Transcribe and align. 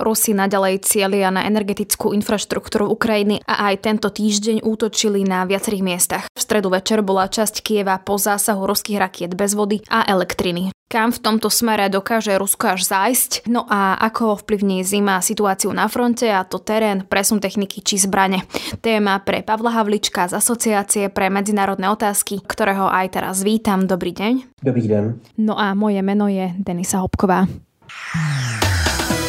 Rusi 0.00 0.32
nadalej 0.32 0.80
cieľia 0.82 1.28
na 1.28 1.44
energetickú 1.44 2.16
infraštruktúru 2.16 2.88
Ukrajiny 2.88 3.44
a 3.44 3.68
aj 3.70 3.74
tento 3.84 4.08
týždeň 4.08 4.64
útočili 4.64 5.22
na 5.28 5.44
viacerých 5.44 5.84
miestach. 5.84 6.24
V 6.32 6.40
stredu 6.40 6.72
večer 6.72 7.04
bola 7.04 7.28
časť 7.28 7.60
Kieva 7.60 8.00
po 8.00 8.16
zásahu 8.16 8.64
ruských 8.64 8.98
rakiet 8.98 9.36
bez 9.36 9.52
vody 9.52 9.84
a 9.92 10.08
elektriny. 10.08 10.72
Kam 10.90 11.14
v 11.14 11.22
tomto 11.22 11.46
smere 11.54 11.86
dokáže 11.86 12.34
Rusko 12.34 12.74
až 12.74 12.82
zájsť? 12.82 13.46
No 13.46 13.62
a 13.70 13.94
ako 13.94 14.42
ovplyvní 14.42 14.82
zima 14.82 15.22
situáciu 15.22 15.70
na 15.70 15.86
fronte 15.86 16.26
a 16.26 16.42
to 16.42 16.58
terén, 16.58 17.06
presun 17.06 17.38
techniky 17.38 17.78
či 17.78 17.94
zbrane? 17.94 18.42
Téma 18.82 19.22
pre 19.22 19.46
Pavla 19.46 19.70
Havlička 19.70 20.26
z 20.26 20.42
Asociácie 20.42 21.06
pre 21.06 21.30
medzinárodné 21.30 21.86
otázky, 21.94 22.42
ktorého 22.42 22.90
aj 22.90 23.06
teraz 23.22 23.46
vítam. 23.46 23.86
Dobrý 23.86 24.10
deň. 24.10 24.58
Dobrý 24.66 24.90
den. 24.90 25.22
No 25.38 25.54
a 25.54 25.78
moje 25.78 26.02
meno 26.02 26.26
je 26.26 26.50
Denisa 26.58 26.98
Hopková. 26.98 27.46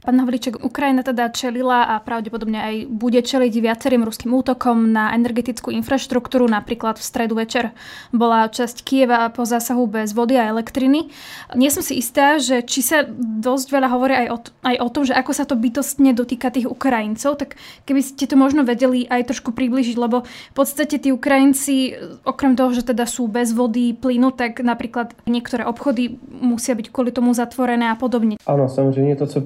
Pán 0.00 0.16
Havlíček, 0.16 0.64
Ukrajina 0.64 1.04
teda 1.04 1.28
čelila 1.28 1.84
a 1.84 2.00
pravdepodobne 2.00 2.56
aj 2.56 2.74
bude 2.88 3.20
čeliť 3.20 3.52
viacerým 3.52 4.00
ruským 4.00 4.32
útokom 4.32 4.88
na 4.88 5.12
energetickú 5.12 5.68
infraštruktúru. 5.76 6.48
Napríklad 6.48 6.96
v 6.96 7.04
stredu 7.04 7.36
večer 7.36 7.76
bola 8.08 8.48
časť 8.48 8.80
Kieva 8.80 9.28
po 9.28 9.44
zásahu 9.44 9.84
bez 9.84 10.16
vody 10.16 10.40
a 10.40 10.48
elektriny. 10.48 11.12
Nie 11.52 11.68
som 11.68 11.84
si 11.84 12.00
istá, 12.00 12.40
že 12.40 12.64
či 12.64 12.80
sa 12.80 13.04
dosť 13.20 13.66
veľa 13.76 13.88
hovorí 13.92 14.14
aj 14.24 14.28
o, 14.32 14.36
aj 14.72 14.76
o 14.80 14.88
tom, 14.88 15.02
že 15.04 15.12
ako 15.12 15.32
sa 15.36 15.44
to 15.44 15.52
bytostne 15.52 16.16
dotýka 16.16 16.48
tých 16.48 16.64
Ukrajincov, 16.64 17.36
tak 17.36 17.60
keby 17.84 18.00
ste 18.00 18.24
to 18.24 18.40
možno 18.40 18.64
vedeli 18.64 19.04
aj 19.04 19.28
trošku 19.28 19.52
približiť, 19.52 20.00
lebo 20.00 20.24
v 20.24 20.54
podstate 20.56 20.96
tí 20.96 21.12
Ukrajinci, 21.12 21.92
okrem 22.24 22.56
toho, 22.56 22.72
že 22.72 22.88
teda 22.88 23.04
sú 23.04 23.28
bez 23.28 23.52
vody, 23.52 23.92
plynu, 23.92 24.32
tak 24.32 24.64
napríklad 24.64 25.12
niektoré 25.28 25.68
obchody 25.68 26.16
musia 26.40 26.72
byť 26.72 26.88
kvôli 26.88 27.12
tomu 27.12 27.36
zatvorené 27.36 27.92
a 27.92 27.96
podobne. 28.00 28.40
Ano, 28.46 28.68
samozřejmě 28.68 29.16
to, 29.16 29.26
co 29.26 29.40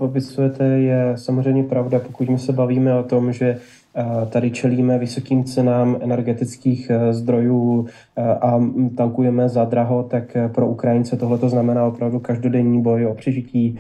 popisujete, 0.49 0.79
je 0.79 1.13
samozřejmě 1.17 1.65
pravda, 1.65 1.99
pokud 1.99 2.29
my 2.29 2.39
se 2.39 2.53
bavíme 2.53 2.99
o 2.99 3.03
tom, 3.03 3.33
že 3.33 3.59
eh, 3.97 4.27
tady 4.27 4.51
čelíme 4.51 4.99
vysokým 4.99 5.45
cenám 5.45 5.97
energetických 6.01 6.91
eh, 6.91 7.13
zdrojů 7.13 7.87
eh, 8.17 8.23
a 8.23 8.61
tankujeme 8.97 9.49
za 9.49 9.65
draho, 9.65 10.03
tak 10.03 10.37
pro 10.55 10.67
Ukrajince 10.67 11.17
tohle 11.17 11.39
to 11.39 11.49
znamená 11.49 11.85
opravdu 11.85 12.21
každodenní 12.21 12.83
boj 12.83 13.07
o 13.07 13.15
přežití 13.15 13.79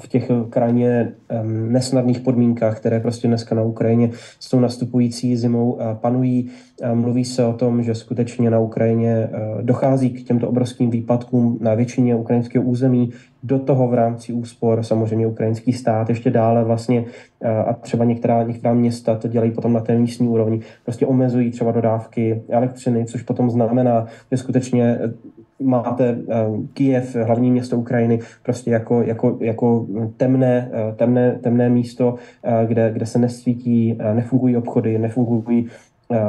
v 0.00 0.08
těch 0.08 0.30
krajně 0.50 1.12
nesnadných 1.44 2.20
podmínkách, 2.20 2.76
které 2.76 3.00
prostě 3.00 3.28
dneska 3.28 3.54
na 3.54 3.62
Ukrajině 3.62 4.10
s 4.38 4.50
tou 4.50 4.60
nastupující 4.60 5.36
zimou 5.36 5.78
panují. 5.94 6.50
Mluví 6.94 7.24
se 7.24 7.44
o 7.44 7.52
tom, 7.52 7.82
že 7.82 7.94
skutečně 7.94 8.50
na 8.50 8.58
Ukrajině 8.58 9.28
dochází 9.62 10.10
k 10.10 10.22
těmto 10.22 10.48
obrovským 10.48 10.90
výpadkům 10.90 11.58
na 11.60 11.74
většině 11.74 12.16
ukrajinského 12.16 12.64
území. 12.64 13.10
Do 13.42 13.58
toho 13.58 13.88
v 13.88 13.94
rámci 13.94 14.32
úspor 14.32 14.82
samozřejmě 14.82 15.26
ukrajinský 15.26 15.72
stát 15.72 16.08
ještě 16.08 16.30
dále 16.30 16.64
vlastně 16.64 17.04
a 17.66 17.72
třeba 17.72 18.04
některá, 18.04 18.42
některá 18.42 18.74
města 18.74 19.14
to 19.14 19.28
dělají 19.28 19.50
potom 19.50 19.72
na 19.72 19.80
té 19.80 19.98
místní 19.98 20.28
úrovni, 20.28 20.60
prostě 20.84 21.06
omezují 21.06 21.50
třeba 21.50 21.72
dodávky 21.72 22.42
elektřiny, 22.48 23.04
což 23.04 23.22
potom 23.22 23.50
znamená, 23.50 24.06
že 24.30 24.36
skutečně 24.36 24.98
máte 25.60 26.18
Kijev, 26.72 27.16
hlavní 27.16 27.50
město 27.50 27.76
Ukrajiny, 27.76 28.18
prostě 28.42 28.70
jako, 28.70 29.02
jako, 29.02 29.38
jako 29.40 29.86
temné, 30.16 30.70
temné, 30.96 31.38
temné 31.42 31.68
místo, 31.68 32.14
kde, 32.66 32.90
kde 32.92 33.06
se 33.06 33.18
nesvítí, 33.18 33.98
nefungují 34.14 34.56
obchody, 34.56 34.98
nefungují 34.98 35.68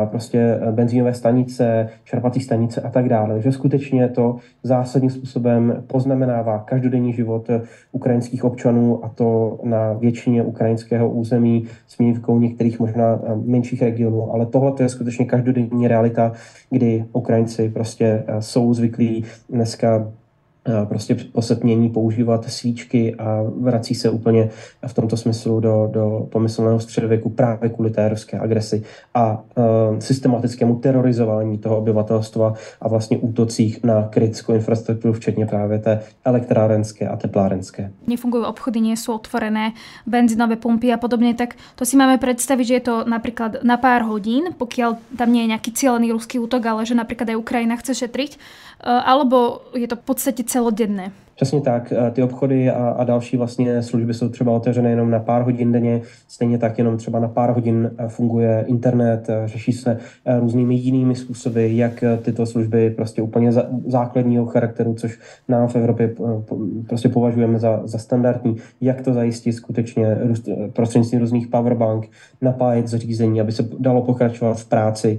prostě 0.06 0.60
benzínové 0.72 1.14
stanice, 1.14 1.90
čerpací 2.04 2.40
stanice 2.40 2.82
a 2.82 2.90
tak 2.90 3.10
dále. 3.10 3.34
Takže 3.34 3.52
skutečně 3.52 4.08
to 4.08 4.36
zásadním 4.64 5.10
způsobem 5.10 5.84
poznamenává 5.88 6.60
každodenní 6.60 7.14
život 7.14 7.50
ukrajinských 7.92 8.44
občanů 8.44 9.06
a 9.06 9.10
to 9.10 9.60
na 9.64 9.94
většině 9.94 10.44
ukrajinského 10.44 11.10
území 11.10 11.66
s 11.88 11.98
výjimkou 11.98 12.40
některých 12.40 12.80
možná 12.80 13.20
menších 13.46 13.82
regionů. 13.82 14.34
Ale 14.34 14.46
tohle 14.46 14.74
je 14.80 14.90
skutečně 14.90 15.26
každodenní 15.26 15.88
realita, 15.88 16.32
kdy 16.70 17.06
Ukrajinci 17.14 17.70
prostě 17.70 18.24
jsou 18.40 18.74
zvyklí 18.74 19.24
dneska 19.50 20.12
prostě 20.86 21.16
posetmění 21.16 21.90
používat 21.90 22.46
svíčky 22.52 23.16
a 23.16 23.44
vrací 23.58 23.96
se 23.96 24.10
úplně 24.10 24.50
v 24.88 24.94
tomto 24.94 25.18
smyslu 25.18 25.60
do, 25.60 25.90
do 25.94 26.28
pomyslného 26.32 26.80
středověku 26.80 27.30
právě 27.30 27.70
kvůli 27.70 27.90
té 27.90 28.10
ruské 28.10 28.40
agresi 28.40 28.84
a 29.14 29.34
uh, 29.34 30.00
systematickému 30.00 30.76
terorizování 30.76 31.58
toho 31.58 31.78
obyvatelstva 31.78 32.54
a 32.82 32.88
vlastně 32.88 33.18
útocích 33.18 33.84
na 33.84 34.08
kritickou 34.08 34.54
infrastrukturu, 34.54 35.14
včetně 35.14 35.46
právě 35.46 35.80
té 35.80 36.00
elektrárenské 36.26 37.08
a 37.08 37.16
teplárenské. 37.18 37.92
Nefungují 38.08 38.46
obchody, 38.46 38.82
sú 38.96 39.14
otvorené, 39.14 39.74
benzínové 40.06 40.56
pumpy 40.56 40.94
a 40.94 40.98
podobně, 40.98 41.34
tak 41.34 41.56
to 41.76 41.86
si 41.86 41.98
máme 41.98 42.18
představit, 42.18 42.66
že 42.66 42.74
je 42.74 42.80
to 42.80 43.06
například 43.10 43.64
na 43.64 43.78
pár 43.78 44.02
hodín, 44.02 44.44
pokiaľ 44.58 45.18
tam 45.18 45.34
nie 45.34 45.42
je 45.42 45.48
nějaký 45.48 45.72
cílený 45.72 46.12
ruský 46.12 46.40
útok, 46.40 46.66
ale 46.66 46.86
že 46.86 46.96
například 46.96 47.30
aj 47.30 47.36
Ukrajina 47.36 47.76
chce 47.76 47.96
šetriť, 47.96 48.38
alebo 48.84 49.62
je 49.76 49.88
to 49.88 49.96
v 49.96 50.00
podstatě 50.00 50.44
celodenné. 50.52 51.12
Přesně 51.42 51.62
tak. 51.62 51.94
Ty 52.12 52.24
obchody 52.24 52.70
a, 52.70 52.90
a 52.90 53.04
další 53.04 53.38
vlastně 53.38 53.82
služby 53.82 54.14
jsou 54.14 54.30
třeba 54.30 54.52
otevřené 54.52 54.90
jenom 54.90 55.12
na 55.12 55.20
pár 55.20 55.42
hodin 55.42 55.72
denně, 55.72 56.02
stejně 56.28 56.58
tak 56.58 56.78
jenom 56.78 56.98
třeba 56.98 57.20
na 57.20 57.28
pár 57.28 57.50
hodin 57.50 57.92
funguje 58.08 58.64
internet, 58.68 59.28
řeší 59.46 59.74
se 59.74 59.98
různými 60.40 60.76
jinými 60.76 61.16
způsoby, 61.16 61.78
jak 61.78 62.04
tyto 62.22 62.46
služby 62.46 62.90
prostě 62.90 63.22
úplně 63.22 63.52
základního 63.88 64.46
charakteru, 64.46 64.94
což 64.94 65.20
nám 65.48 65.68
v 65.68 65.76
Evropě 65.76 66.16
prostě 66.88 67.10
považujeme 67.10 67.60
za, 67.60 67.82
za 67.84 67.98
standardní, 67.98 68.56
jak 68.82 69.02
to 69.02 69.14
zajistit 69.14 69.54
skutečně 69.54 70.18
prostřednictvím 70.74 71.20
různých 71.20 71.48
powerbank, 71.48 72.10
napájet 72.42 72.88
zařízení, 72.88 73.42
aby 73.42 73.52
se 73.52 73.68
dalo 73.80 74.02
pokračovat 74.02 74.60
v 74.60 74.70
práci 74.70 75.18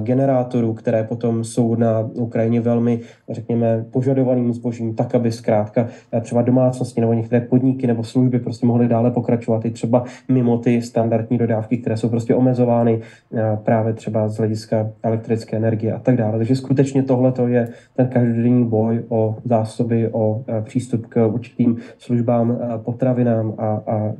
generátorů, 0.00 0.74
které 0.74 1.04
potom 1.04 1.44
jsou 1.44 1.74
na 1.74 2.10
Ukrajině 2.14 2.60
velmi, 2.60 3.00
řekněme, 3.30 3.84
požadovaným 3.90 4.52
zbožím, 4.52 4.94
tak, 4.94 5.14
aby 5.14 5.32
zkrátka 5.32 5.53
zkrátka 5.54 5.86
eh, 6.12 6.20
třeba 6.20 6.42
domácnosti 6.42 7.00
nebo 7.00 7.12
některé 7.12 7.40
podniky 7.40 7.86
nebo 7.86 8.04
služby 8.04 8.38
prostě 8.38 8.66
mohly 8.66 8.88
dále 8.88 9.10
pokračovat 9.10 9.64
i 9.64 9.70
třeba 9.70 10.04
mimo 10.28 10.58
ty 10.58 10.82
standardní 10.82 11.38
dodávky, 11.38 11.78
které 11.78 11.96
jsou 11.96 12.08
prostě 12.08 12.34
omezovány 12.34 13.00
eh, 13.34 13.58
právě 13.64 13.92
třeba 13.92 14.28
z 14.28 14.36
hlediska 14.36 14.90
elektrické 15.02 15.56
energie 15.56 15.92
a 15.92 15.98
tak 15.98 16.16
dále. 16.16 16.38
Takže 16.38 16.56
skutečně 16.56 17.02
tohle 17.02 17.32
to 17.32 17.48
je 17.48 17.68
ten 17.96 18.08
každodenní 18.08 18.64
boj 18.64 19.04
o 19.08 19.36
zásoby, 19.44 20.08
o 20.12 20.42
eh, 20.48 20.62
přístup 20.62 21.06
k 21.06 21.26
určitým 21.26 21.76
službám, 21.98 22.58
potravinám 22.84 23.54
a, 23.58 23.66
a 23.86 24.12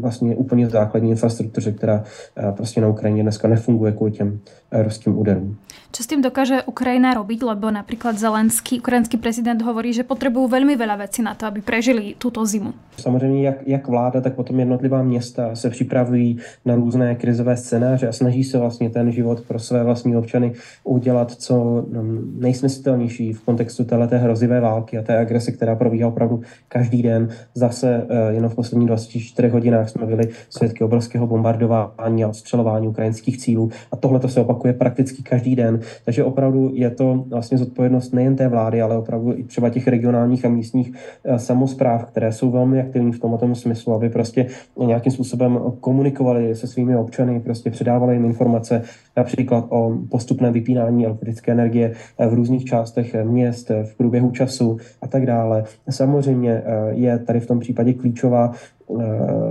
vlastně 0.00 0.36
úplně 0.36 0.68
základní 0.68 1.10
infrastruktuře, 1.10 1.72
která 1.72 2.04
prostě 2.56 2.80
na 2.80 2.88
Ukrajině 2.88 3.22
dneska 3.22 3.48
nefunguje 3.48 3.92
kvůli 3.92 4.12
těm 4.12 4.38
ruským 4.72 5.18
úderům. 5.18 5.56
Co 5.92 6.02
s 6.02 6.06
tím 6.06 6.22
dokáže 6.22 6.62
Ukrajina 6.62 7.14
robiť? 7.14 7.42
Lebo 7.42 7.70
například 7.70 8.18
Zelenský, 8.18 8.80
ukrajinský 8.80 9.16
prezident 9.16 9.62
hovorí, 9.62 9.92
že 9.92 10.04
potřebují 10.04 10.50
velmi 10.50 10.76
veľa 10.76 10.96
věcí 10.96 11.22
na 11.22 11.34
to, 11.34 11.46
aby 11.46 11.60
prežili 11.60 12.14
tuto 12.18 12.46
zimu. 12.46 12.72
Samozřejmě 12.98 13.42
jak, 13.46 13.56
jak 13.66 13.88
vláda, 13.88 14.20
tak 14.20 14.34
potom 14.34 14.60
jednotlivá 14.60 15.02
města 15.02 15.54
se 15.54 15.70
připravují 15.70 16.38
na 16.64 16.74
různé 16.74 17.14
krizové 17.14 17.56
scénáře 17.56 18.08
a 18.08 18.12
snaží 18.12 18.44
se 18.44 18.58
vlastně 18.58 18.90
ten 18.90 19.12
život 19.12 19.40
pro 19.40 19.58
své 19.58 19.84
vlastní 19.84 20.16
občany 20.16 20.52
udělat 20.84 21.32
co 21.32 21.86
nejsmyslitelnější 22.38 23.32
v 23.32 23.40
kontextu 23.40 23.84
této 23.84 24.18
hrozivé 24.18 24.60
války 24.60 24.98
a 24.98 25.02
té 25.02 25.18
agrese, 25.18 25.52
která 25.52 25.76
probíhá 25.76 26.08
opravdu 26.08 26.42
každý 26.68 27.02
den. 27.02 27.28
Zase 27.54 28.06
eh, 28.08 28.32
jenom 28.32 28.50
v 28.50 28.54
posledních 28.54 28.88
24 28.88 29.48
hodinách 29.48 29.88
jsme 29.88 30.06
byli 30.06 30.28
svědky 30.50 30.84
obrovského 30.84 31.26
bombardování 31.26 32.24
a 32.24 32.28
odstřelování 32.28 32.88
ukrajinských 32.88 33.38
cílů 33.38 33.70
a 33.92 33.96
tohle 33.96 34.20
to 34.20 34.28
se 34.28 34.40
opakuje 34.40 34.72
prakticky 34.72 35.22
každý 35.22 35.56
den. 35.56 35.77
Takže 36.04 36.24
opravdu 36.24 36.70
je 36.74 36.90
to 36.90 37.24
vlastně 37.28 37.58
zodpovědnost 37.58 38.14
nejen 38.14 38.36
té 38.36 38.48
vlády, 38.48 38.82
ale 38.82 38.98
opravdu 38.98 39.38
i 39.38 39.44
třeba 39.44 39.70
těch 39.70 39.88
regionálních 39.88 40.44
a 40.44 40.48
místních 40.48 40.92
samozpráv, 41.36 42.04
které 42.04 42.32
jsou 42.32 42.50
velmi 42.50 42.80
aktivní 42.80 43.12
v 43.12 43.18
tomto 43.18 43.54
smyslu, 43.54 43.94
aby 43.94 44.08
prostě 44.08 44.46
nějakým 44.86 45.12
způsobem 45.12 45.58
komunikovali 45.80 46.54
se 46.54 46.66
svými 46.66 46.96
občany, 46.96 47.40
prostě 47.40 47.70
předávali 47.70 48.14
jim 48.14 48.24
informace 48.24 48.82
například 49.16 49.66
o 49.68 49.98
postupném 50.10 50.52
vypínání 50.52 51.06
elektrické 51.06 51.52
energie 51.52 51.92
v 52.30 52.34
různých 52.34 52.64
částech 52.64 53.16
měst 53.24 53.70
v 53.84 53.96
průběhu 53.96 54.30
času 54.30 54.76
a 55.02 55.06
tak 55.08 55.26
dále. 55.26 55.64
Samozřejmě 55.90 56.62
je 56.90 57.18
tady 57.18 57.40
v 57.40 57.46
tom 57.46 57.60
případě 57.60 57.94
klíčová 57.94 58.52
Eh, 58.52 58.77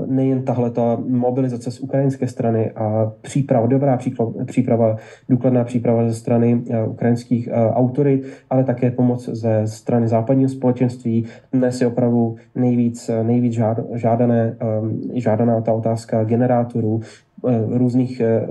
nejen 0.05 0.43
tahle 0.43 0.71
ta 0.71 0.97
mobilizace 1.07 1.71
z 1.71 1.79
ukrajinské 1.79 2.27
strany 2.27 2.71
a 2.71 3.11
příprava, 3.21 3.67
dobrá 3.67 3.99
příprava, 4.45 4.95
důkladná 5.29 5.63
příprava 5.63 6.07
ze 6.09 6.13
strany 6.13 6.63
eh, 6.69 6.83
ukrajinských 6.83 7.47
eh, 7.47 7.51
autory, 7.51 8.21
ale 8.49 8.63
také 8.63 8.91
pomoc 8.91 9.29
ze 9.29 9.67
strany 9.67 10.07
západního 10.07 10.49
společenství. 10.49 11.25
Dnes 11.53 11.81
je 11.81 11.87
opravdu 11.87 12.35
nejvíc, 12.55 13.09
nejvíc 13.23 13.59
žádané, 13.93 14.55
žádaná 15.13 15.61
ta 15.61 15.73
otázka 15.73 16.23
generátorů, 16.23 17.01
Eh, 17.01 17.26
různých 17.67 18.19
eh, 18.19 18.47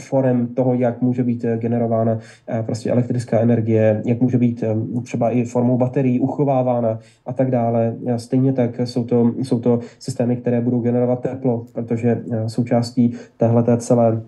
forem 0.00 0.46
toho, 0.46 0.74
jak 0.74 1.02
může 1.02 1.24
být 1.24 1.44
eh, 1.44 1.56
generována 1.58 2.18
prostě 2.66 2.90
elektrická 2.90 3.40
energie, 3.40 4.02
jak 4.06 4.20
může 4.20 4.38
být 4.38 4.64
třeba 5.02 5.30
i 5.30 5.44
formou 5.44 5.78
baterií 5.78 6.20
uchovávána 6.20 6.98
a 7.26 7.32
tak 7.32 7.50
dále. 7.50 7.96
Stejně 8.16 8.52
tak 8.52 8.80
jsou 8.84 9.04
to, 9.04 9.32
jsou 9.42 9.58
to 9.60 9.80
systémy, 9.98 10.36
které 10.36 10.60
budou 10.60 10.80
generovat 10.80 11.20
teplo, 11.20 11.64
protože 11.72 12.22
součástí 12.46 13.14
téhle 13.36 13.64
celé 13.78 14.22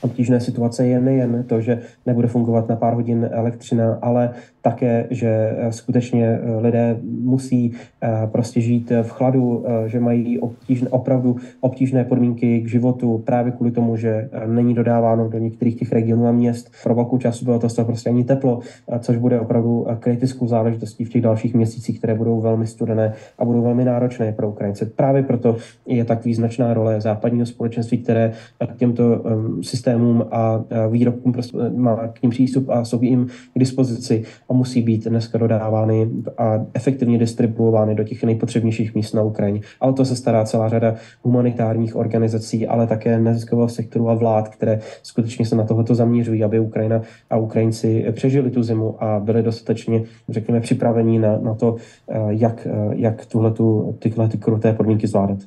obtížné 0.00 0.40
situace 0.40 0.86
je 0.86 1.00
nejen 1.00 1.44
to, 1.46 1.60
že 1.60 1.82
nebude 2.06 2.28
fungovat 2.28 2.68
na 2.68 2.76
pár 2.76 2.94
hodin 2.94 3.28
elektřina, 3.32 3.98
ale 4.02 4.30
také, 4.66 5.06
že 5.10 5.30
eh, 5.30 5.72
skutečně 5.72 6.26
eh, 6.26 6.60
lidé 6.60 6.98
musí 7.02 7.72
eh, 8.02 8.26
prostě 8.26 8.60
žít 8.60 8.92
v 9.02 9.10
chladu, 9.10 9.64
že 9.86 10.00
mají 10.00 10.38
obtížné, 10.38 10.88
opravdu 10.88 11.36
obtížné 11.60 12.04
podmínky 12.04 12.60
k 12.60 12.68
životu 12.68 13.22
právě 13.26 13.52
kvůli 13.52 13.70
tomu, 13.70 13.96
že 13.96 14.28
není 14.46 14.74
dodáváno 14.74 15.28
do 15.28 15.38
některých 15.38 15.76
těch 15.76 15.92
regionů 15.92 16.26
a 16.26 16.32
měst 16.32 16.70
pro 16.82 16.94
velkou 16.94 17.18
část 17.18 17.42
obyvatelstva 17.42 17.84
prostě 17.84 18.10
ani 18.10 18.24
teplo, 18.24 18.60
což 18.98 19.16
bude 19.16 19.40
opravdu 19.40 19.86
kritickou 19.98 20.46
záležitostí 20.46 21.04
v 21.04 21.08
těch 21.08 21.22
dalších 21.22 21.54
měsících, 21.54 21.98
které 21.98 22.14
budou 22.14 22.40
velmi 22.40 22.66
studené 22.66 23.12
a 23.38 23.44
budou 23.44 23.62
velmi 23.62 23.84
náročné 23.84 24.32
pro 24.32 24.48
Ukrajince. 24.48 24.86
Právě 24.86 25.22
proto 25.22 25.56
je 25.86 26.04
tak 26.04 26.24
význačná 26.24 26.74
role 26.74 27.00
západního 27.00 27.46
společenství, 27.46 27.98
které 27.98 28.32
k 28.66 28.76
těmto 28.76 29.22
systémům 29.62 30.24
a 30.30 30.64
výrobkům 30.90 31.32
prostě 31.32 31.58
má 31.76 32.08
k 32.08 32.22
ním 32.22 32.30
přístup 32.30 32.68
a 32.68 32.84
jsou 32.84 33.02
jim 33.02 33.26
k 33.54 33.58
dispozici 33.58 34.24
a 34.48 34.55
musí 34.56 34.82
být 34.82 35.08
dneska 35.08 35.38
dodávány 35.38 36.08
a 36.38 36.66
efektivně 36.74 37.18
distribuovány 37.18 37.94
do 37.94 38.04
těch 38.04 38.24
nejpotřebnějších 38.24 38.94
míst 38.94 39.12
na 39.12 39.22
Ukrajině. 39.22 39.60
Ale 39.80 39.92
to 39.92 40.04
se 40.04 40.16
stará 40.16 40.44
celá 40.44 40.68
řada 40.68 40.94
humanitárních 41.22 41.96
organizací, 41.96 42.66
ale 42.66 42.86
také 42.86 43.18
neziskového 43.18 43.68
sektoru 43.68 44.10
a 44.10 44.14
vlád, 44.14 44.48
které 44.48 44.80
skutečně 45.02 45.46
se 45.46 45.56
na 45.56 45.64
tohoto 45.64 45.94
zaměřují, 45.94 46.44
aby 46.44 46.60
Ukrajina 46.60 47.02
a 47.30 47.36
Ukrajinci 47.36 48.06
přežili 48.12 48.50
tu 48.50 48.62
zimu 48.62 49.04
a 49.04 49.20
byli 49.20 49.42
dostatečně, 49.42 50.02
řekněme, 50.28 50.60
připraveni 50.60 51.18
na, 51.18 51.38
na 51.38 51.54
to, 51.54 51.76
eh, 52.08 52.18
jak, 52.28 52.66
eh, 52.66 52.94
jak 52.94 53.26
tuhletu, 53.26 53.96
tyhle 53.98 54.28
ty 54.28 54.38
kruté 54.38 54.72
podmínky 54.72 55.06
zvládat. 55.06 55.38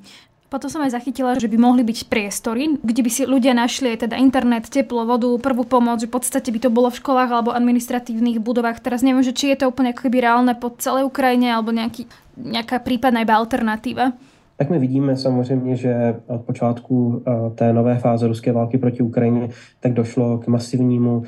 Potom 0.49 0.65
som 0.65 0.81
aj 0.81 0.97
zachytila, 0.97 1.37
že 1.37 1.45
by 1.45 1.61
mohli 1.61 1.85
byť 1.85 2.09
priestory, 2.09 2.81
kde 2.81 3.01
by 3.05 3.11
si 3.13 3.21
ľudia 3.29 3.53
našli 3.53 3.93
teda 3.93 4.17
internet, 4.17 4.65
teplo, 4.65 5.05
vodu, 5.05 5.29
prvú 5.37 5.61
pomoc, 5.61 6.01
že 6.01 6.09
v 6.09 6.17
podstate 6.17 6.49
by 6.49 6.59
to 6.65 6.73
bolo 6.73 6.89
v 6.89 6.97
školách 6.97 7.29
alebo 7.29 7.53
administratívnych 7.53 8.41
budovách. 8.41 8.81
Teraz 8.81 9.05
neviem, 9.05 9.21
že 9.21 9.37
či 9.37 9.53
je 9.53 9.61
to 9.61 9.69
úplne 9.69 9.93
ako 9.93 10.09
keby 10.09 10.25
reálne 10.25 10.57
po 10.57 10.73
celej 10.81 11.05
Ukrajine 11.05 11.53
alebo 11.53 11.69
nejaký, 11.69 12.09
nejaká 12.33 12.81
prípadná 12.81 13.21
iba 13.21 13.37
alternatíva. 13.37 14.17
Tak 14.59 14.69
my 14.69 14.79
vidíme 14.79 15.17
samozřejmě, 15.17 15.75
že 15.77 16.15
od 16.27 16.41
počátku 16.41 17.23
eh, 17.27 17.49
té 17.55 17.73
nové 17.73 17.97
fáze 17.97 18.27
ruské 18.27 18.51
války 18.51 18.77
proti 18.77 19.03
Ukrajině 19.03 19.49
tak 19.79 19.93
došlo 19.93 20.37
k 20.37 20.47
masivnímu 20.47 21.23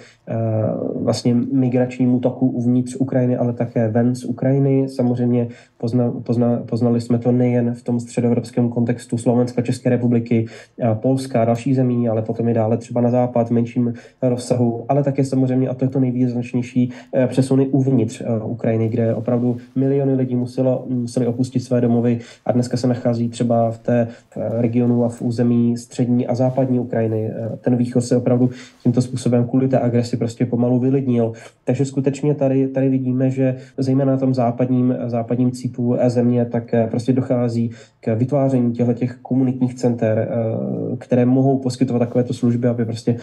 vlastně 0.96 1.36
migračnímu 1.52 2.20
toku 2.20 2.48
uvnitř 2.48 2.96
Ukrajiny, 2.96 3.38
ale 3.38 3.54
také 3.54 3.88
ven 3.88 4.16
z 4.16 4.24
Ukrajiny. 4.24 4.90
Samozřejmě 4.90 5.48
pozna, 5.78 6.12
pozna, 6.12 6.64
poznali 6.70 7.02
jsme 7.02 7.18
to 7.18 7.32
nejen 7.32 7.74
v 7.74 7.84
tom 7.84 8.00
středoevropském 8.00 8.70
kontextu 8.70 9.18
Slovenska, 9.18 9.62
České 9.62 9.90
republiky, 9.90 10.46
Polska 10.94 11.42
a 11.42 11.46
dalších 11.46 11.76
zemí, 11.76 12.10
ale 12.10 12.22
potom 12.22 12.50
i 12.50 12.54
dále 12.54 12.78
třeba 12.78 13.02
na 13.02 13.10
západ 13.10 13.48
v 13.48 13.52
menším 13.52 13.94
rozsahu, 14.22 14.86
ale 14.90 15.04
také 15.04 15.26
samozřejmě, 15.26 15.70
a 15.70 15.74
to 15.74 15.86
je 15.86 15.90
to 15.90 16.00
nejvýznačnější, 16.00 16.92
eh, 17.14 17.28
přesuny 17.28 17.68
uvnitř 17.68 18.24
Ukrajiny, 18.44 18.90
kde 18.90 19.16
opravdu 19.16 19.58
miliony 19.76 20.14
lidí 20.16 20.36
muselo, 20.36 20.86
museli 20.90 21.28
opustit 21.28 21.64
své 21.64 21.82
domovy 21.82 22.20
a 22.46 22.52
dneska 22.52 22.78
se 22.78 22.88
nachází 22.88 23.30
třeba 23.30 23.72
v 23.72 23.80
té 23.80 24.08
regionu 24.36 25.04
a 25.04 25.10
v 25.10 25.22
území 25.22 25.78
střední 25.78 26.28
a 26.28 26.36
západní 26.36 26.80
Ukrajiny. 26.80 27.32
Eh, 27.32 27.58
ten 27.62 27.76
východ 27.76 28.02
se 28.02 28.18
opravdu 28.18 28.50
tímto 28.84 29.02
způsobem 29.02 29.48
kvůli 29.48 29.68
té 29.68 29.80
agresi 29.80 30.18
prostě 30.22 30.46
pomalu 30.46 30.80
vylidnil. 30.80 31.34
Takže 31.66 31.86
skutečně 31.86 32.36
tady, 32.36 32.68
tady 32.68 32.90
vidíme, 32.90 33.30
že 33.30 33.56
zejména 33.78 34.12
na 34.12 34.18
tom 34.18 34.34
západním, 34.34 34.96
západním 35.08 35.52
cípu 35.52 35.98
země 36.08 36.46
tak 36.46 36.74
eh, 36.74 36.88
prostě 36.88 37.14
dochází 37.14 37.72
k 38.00 38.16
vytváření 38.16 38.74
těchto 38.74 38.94
těch 38.94 39.18
komunitních 39.22 39.74
center, 39.74 40.18
eh, 40.18 40.98
které 40.98 41.26
mohou 41.26 41.58
poskytovat 41.58 42.00
takovéto 42.00 42.34
služby, 42.34 42.68
aby 42.68 42.86
prostě 42.86 43.18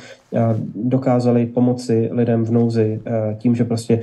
dokázali 0.75 1.47
pomoci 1.47 2.09
lidem 2.13 2.45
v 2.45 2.51
nouzi 2.51 3.01
tím, 3.39 3.55
že 3.55 3.65
prostě 3.65 4.01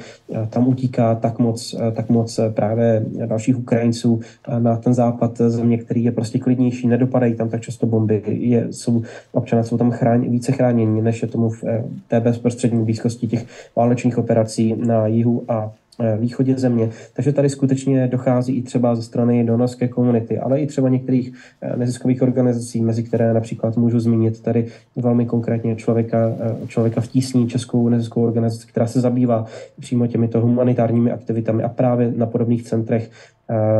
tam 0.49 0.67
utíká 0.67 1.15
tak 1.15 1.39
moc, 1.39 1.75
tak 1.93 2.09
moc 2.09 2.39
právě 2.53 3.05
dalších 3.25 3.59
Ukrajinců 3.59 4.19
na 4.59 4.77
ten 4.77 4.93
západ 4.93 5.37
země, 5.37 5.77
který 5.77 6.03
je 6.03 6.11
prostě 6.11 6.39
klidnější, 6.39 6.87
nedopadají 6.87 7.35
tam 7.35 7.49
tak 7.49 7.61
často 7.61 7.85
bomby, 7.85 8.21
je, 8.27 8.67
jsou, 8.71 9.01
občané 9.31 9.63
jsou 9.63 9.77
tam 9.77 9.91
chrání, 9.91 10.29
více 10.29 10.51
chráněni, 10.51 11.01
než 11.01 11.21
je 11.21 11.27
tomu 11.27 11.49
v 11.49 11.63
eh, 11.63 11.83
té 12.07 12.19
bezprostřední 12.19 12.84
blízkosti 12.85 13.27
těch 13.27 13.45
válečných 13.75 14.17
operací 14.17 14.75
na 14.77 15.07
jihu 15.07 15.43
a 15.47 15.71
Eh, 15.99 16.17
východě 16.17 16.55
země. 16.57 16.89
Takže 17.13 17.33
tady 17.33 17.49
skutečně 17.49 18.07
dochází 18.07 18.57
i 18.57 18.61
třeba 18.61 18.95
ze 18.95 19.03
strany 19.03 19.43
donorské 19.43 19.87
komunity, 19.87 20.39
ale 20.39 20.59
i 20.59 20.67
třeba 20.67 20.89
některých 20.89 21.33
eh, 21.61 21.77
neziskových 21.77 22.21
organizací, 22.21 22.81
mezi 22.81 23.03
které 23.03 23.33
například 23.33 23.77
můžu 23.77 23.99
zmínit 23.99 24.41
tady 24.41 24.67
velmi 24.95 25.25
konkrétně 25.25 25.75
člověka, 25.75 26.35
eh, 26.39 26.67
člověka 26.67 27.01
v 27.01 27.07
tísní 27.07 27.49
českou 27.49 27.89
neziskovou 27.89 28.25
organizaci, 28.25 28.67
která 28.67 28.87
se 28.87 29.01
zabývá 29.01 29.45
přímo 29.79 30.07
těmito 30.07 30.41
humanitárními 30.41 31.11
aktivitami 31.11 31.63
a 31.63 31.69
právě 31.69 32.13
na 32.15 32.25
podobných 32.25 32.63
centrech 32.63 33.11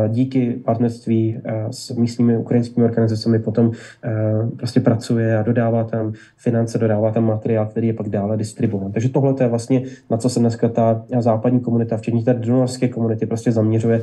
díky 0.08 0.52
partnerství 0.66 1.38
s 1.72 1.92
místními 1.92 2.38
ukrajinskými 2.38 2.86
organizacemi 2.86 3.40
potom 3.40 3.72
prostě 4.58 4.80
pracuje 4.80 5.38
a 5.38 5.44
dodává 5.44 5.84
tam 5.84 6.14
finance, 6.38 6.78
dodává 6.78 7.12
tam 7.12 7.26
materiál, 7.26 7.66
který 7.66 7.88
je 7.88 7.94
pak 7.94 8.10
dále 8.10 8.38
distribuován. 8.38 8.92
Takže 8.92 9.10
tohle 9.10 9.34
je 9.40 9.48
vlastně, 9.48 9.84
na 10.10 10.18
co 10.18 10.30
se 10.30 10.40
dneska 10.40 10.70
ta 10.70 11.06
západní 11.20 11.60
komunita 11.60 11.98
včetně 11.98 12.24
té 12.24 12.34
donorské 12.34 12.88
komunity, 12.88 13.26
prostě 13.26 13.52
zaměřuje 13.52 14.02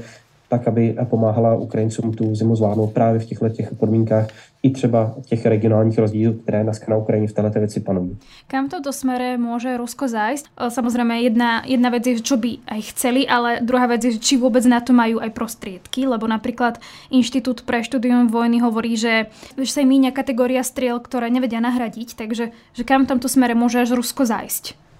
tak, 0.48 0.68
aby 0.68 0.96
pomáhala 1.04 1.54
Ukrajincům 1.54 2.12
tu 2.12 2.34
zimu 2.34 2.56
zvládnout 2.56 2.92
právě 2.92 3.20
v 3.20 3.24
těchto 3.24 3.48
těch 3.48 3.74
podmínkách 3.74 4.28
i 4.62 4.70
třeba 4.70 5.14
těch 5.26 5.46
regionálních 5.46 5.98
rozdílů, 5.98 6.34
které 6.34 6.64
na 6.64 6.96
Ukrajině 6.96 7.28
v 7.28 7.32
této 7.32 7.58
věci 7.58 7.80
panují. 7.80 8.18
Kam 8.46 8.68
to 8.68 8.92
smere 8.92 9.38
může 9.38 9.76
Rusko 9.76 10.08
zájsť? 10.08 10.46
Samozřejmě 10.68 11.20
jedna, 11.20 11.62
jedna 11.66 11.88
věc 11.90 12.06
je, 12.06 12.20
čo 12.20 12.36
by 12.36 12.58
aj 12.68 12.80
chceli, 12.82 13.28
ale 13.28 13.58
druhá 13.62 13.86
věc 13.86 14.04
je, 14.04 14.18
či 14.18 14.36
vůbec 14.36 14.64
na 14.66 14.80
to 14.80 14.92
mají 14.92 15.14
aj 15.14 15.30
prostriedky, 15.30 16.06
lebo 16.06 16.26
například 16.26 16.78
Inštitút 17.10 17.62
pre 17.62 17.82
štúdium 17.82 18.28
vojny 18.28 18.60
hovorí, 18.60 18.96
že, 18.96 19.26
že 19.58 19.72
sa 19.72 19.82
míňa 19.82 20.14
kategória 20.14 20.62
striel, 20.62 21.00
ktoré 21.02 21.30
nevedia 21.30 21.60
nahradiť, 21.60 22.14
takže 22.14 22.54
že 22.72 22.84
kam 22.84 23.06
tomto 23.06 23.28
smere 23.28 23.54
může 23.54 23.80
až 23.80 23.90
Rusko 23.90 24.26
zájsť? 24.26 24.91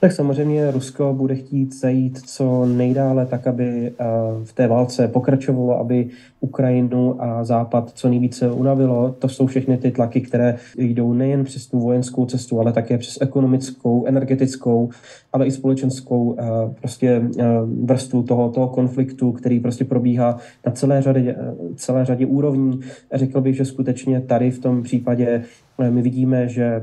Tak 0.00 0.12
samozřejmě 0.12 0.70
Rusko 0.70 1.14
bude 1.14 1.34
chtít 1.34 1.74
zajít 1.74 2.18
co 2.18 2.66
nejdále, 2.66 3.26
tak 3.26 3.46
aby 3.46 3.86
eh, 3.86 4.04
v 4.44 4.52
té 4.52 4.66
válce 4.66 5.08
pokračovalo, 5.08 5.78
aby 5.78 6.08
Ukrajinu 6.40 7.22
a 7.22 7.44
Západ 7.44 7.90
co 7.94 8.08
nejvíce 8.08 8.50
unavilo. 8.50 9.14
To 9.18 9.28
jsou 9.28 9.46
všechny 9.46 9.76
ty 9.76 9.90
tlaky, 9.90 10.20
které 10.20 10.56
jdou 10.76 11.12
nejen 11.12 11.44
přes 11.44 11.66
tu 11.66 11.80
vojenskou 11.80 12.26
cestu, 12.26 12.60
ale 12.60 12.72
také 12.72 12.98
přes 12.98 13.18
ekonomickou, 13.20 14.06
energetickou, 14.06 14.90
ale 15.32 15.46
i 15.46 15.50
společenskou 15.50 16.36
eh, 16.38 16.44
prostě 16.80 17.22
eh, 17.38 17.44
vrstvu 17.84 18.22
toho, 18.22 18.50
toho 18.50 18.68
konfliktu, 18.68 19.32
který 19.32 19.60
prostě 19.60 19.84
probíhá 19.84 20.36
na 20.66 20.72
celé 20.72 21.02
řadě, 21.02 21.36
celé 21.76 22.04
řadě 22.04 22.26
úrovní. 22.26 22.80
Řekl 23.12 23.40
bych, 23.40 23.56
že 23.56 23.64
skutečně 23.64 24.20
tady 24.20 24.50
v 24.50 24.58
tom 24.58 24.82
případě 24.82 25.44
My 25.90 26.02
vidíme, 26.02 26.48
že 26.48 26.80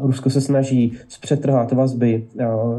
Rusko 0.00 0.30
se 0.30 0.40
snaží 0.40 0.92
zpřetrhat 1.08 1.72
vazby 1.72 2.24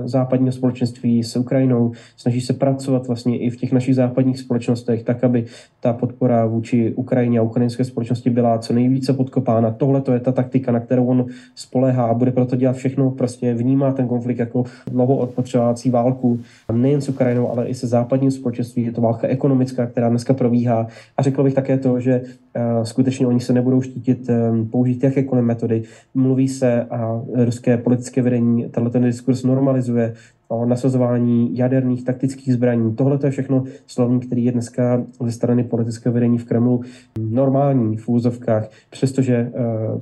západního 0.06 0.52
společenství 0.52 1.24
s 1.24 1.36
Ukrajinou, 1.36 1.92
snaží 2.18 2.42
se 2.42 2.54
pracovat 2.54 3.08
vlastně 3.08 3.40
i 3.40 3.50
v 3.50 3.58
těch 3.58 3.72
našich 3.72 3.96
západních 3.96 4.40
společnostech, 4.40 5.04
tak, 5.04 5.24
aby 5.24 5.46
ta 5.80 5.94
podpora 5.94 6.46
vůči 6.46 6.94
Ukrajině 6.96 7.40
a 7.40 7.42
ukrajinské 7.42 7.84
společnosti 7.84 8.30
byla 8.30 8.58
co 8.58 8.74
nejvíce 8.74 9.14
podkopána. 9.14 9.72
Tohle 9.72 10.02
to 10.02 10.14
je 10.14 10.20
ta 10.20 10.32
taktika, 10.32 10.72
na 10.72 10.80
kterou 10.80 11.06
on 11.06 11.26
spolehá 11.56 12.06
a 12.06 12.14
bude 12.14 12.32
proto 12.32 12.56
dělat 12.56 12.76
všechno, 12.76 13.12
prostě 13.12 13.54
vnímá 13.54 13.92
ten 13.92 14.08
konflikt 14.08 14.40
jako 14.40 14.64
dlouho 14.92 15.18
odpočovací 15.18 15.90
válku, 15.90 16.40
nejen 16.72 17.02
s 17.02 17.10
Ukrajinou, 17.10 17.52
ale 17.52 17.68
i 17.68 17.74
se 17.74 17.88
západním 17.88 18.32
společenstvím. 18.32 18.86
Je 18.86 18.92
to 18.92 19.02
válka 19.02 19.28
ekonomická, 19.28 19.86
která 19.86 20.10
dneska 20.10 20.34
probíhá. 20.34 20.88
A 21.18 21.22
řekl 21.22 21.44
bych 21.44 21.54
také 21.54 21.78
to, 21.78 22.00
že 22.00 22.22
uh, 22.22 22.84
skutečně 22.84 23.28
oni 23.28 23.40
se 23.40 23.54
nebudou 23.54 23.82
štítit 23.82 24.30
um, 24.30 24.68
použít 24.68 25.04
jakékoliv 25.04 25.46
metody. 25.46 25.84
Mluví 26.14 26.48
se 26.48 26.84
a 26.84 27.22
ruské 27.36 27.78
politické 27.78 28.22
vedení 28.22 28.70
tenhle 28.70 28.92
ten 28.92 29.04
diskurs 29.04 29.44
normalizuje 29.44 30.14
o 30.48 30.66
nasazování 30.66 31.58
jaderných 31.58 32.06
taktických 32.06 32.54
zbraní. 32.54 32.96
Tohle 32.96 33.20
je 33.24 33.32
všechno 33.32 33.64
slovník, 33.88 34.26
který 34.26 34.46
je 34.46 34.52
dneska 34.52 35.04
ze 35.24 35.32
strany 35.32 35.64
politického 35.64 36.14
vedení 36.14 36.38
v 36.38 36.46
Kremlu 36.46 36.82
normální 37.20 37.98
v 37.98 38.10
úzovkách, 38.10 38.70
přestože 38.90 39.36
eh, 39.36 39.52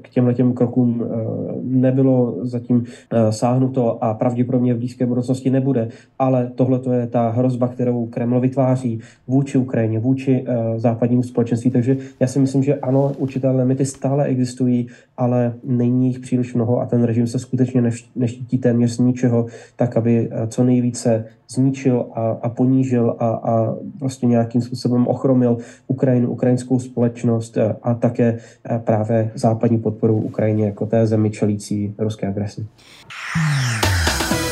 k 0.02 0.10
těmhle 0.10 0.34
těm 0.34 0.54
krokům 0.54 1.04
eh, 1.04 1.16
nebylo 1.64 2.36
zatím 2.42 2.84
eh, 3.12 3.32
sáhnuto 3.32 4.04
a 4.04 4.14
pravděpodobně 4.14 4.74
v 4.74 4.78
blízké 4.78 5.06
budoucnosti 5.06 5.50
nebude, 5.50 5.90
ale 6.20 6.52
tohle 6.56 6.80
je 7.00 7.08
ta 7.08 7.30
hrozba, 7.30 7.68
kterou 7.68 8.06
Kreml 8.06 8.40
vytváří 8.40 9.00
vůči 9.28 9.58
Ukrajině, 9.58 10.00
vůči 10.00 10.46
západnímu 10.78 11.24
společenství. 11.24 11.72
Takže 11.72 11.98
já 12.20 12.28
si 12.28 12.40
myslím, 12.40 12.64
že 12.64 12.76
ano, 12.76 13.12
určité 13.18 13.50
limity 13.50 13.86
stále 13.86 14.26
existují, 14.26 14.88
ale 15.24 15.54
není 15.64 16.08
jich 16.08 16.20
příliš 16.20 16.54
mnoho 16.54 16.82
a 16.82 16.86
ten 16.86 17.04
režim 17.04 17.28
se 17.28 17.40
skutečně 17.40 17.92
neštítí 18.16 18.58
téměř 18.58 18.92
z 18.92 19.00
ničeho, 19.00 19.46
tak 19.76 19.98
aby 19.98 20.30
co 20.48 20.64
nejvíce 20.64 21.26
zničil 21.48 22.06
a, 22.14 22.22
a 22.42 22.50
ponížil 22.50 23.16
a, 23.20 23.28
a 23.28 23.76
prostě 24.00 24.26
nějakým 24.26 24.62
způsobem 24.62 25.08
ochromil 25.08 25.58
Ukrajinu, 25.88 26.32
ukrajinskou 26.32 26.80
společnost 26.80 27.58
a 27.84 27.94
také 27.94 28.38
právě 28.84 29.32
západní 29.36 29.78
podporu 29.78 30.22
Ukrajině 30.22 30.66
jako 30.66 30.86
té 30.86 31.08
zemi 31.08 31.30
čelící 31.30 31.96
ruské 31.98 32.28
agresi. 32.28 32.68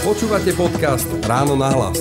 Počúvate 0.01 0.53
podcast 0.57 1.05
Ráno 1.29 1.53
na 1.53 1.69
hlas. 1.69 1.99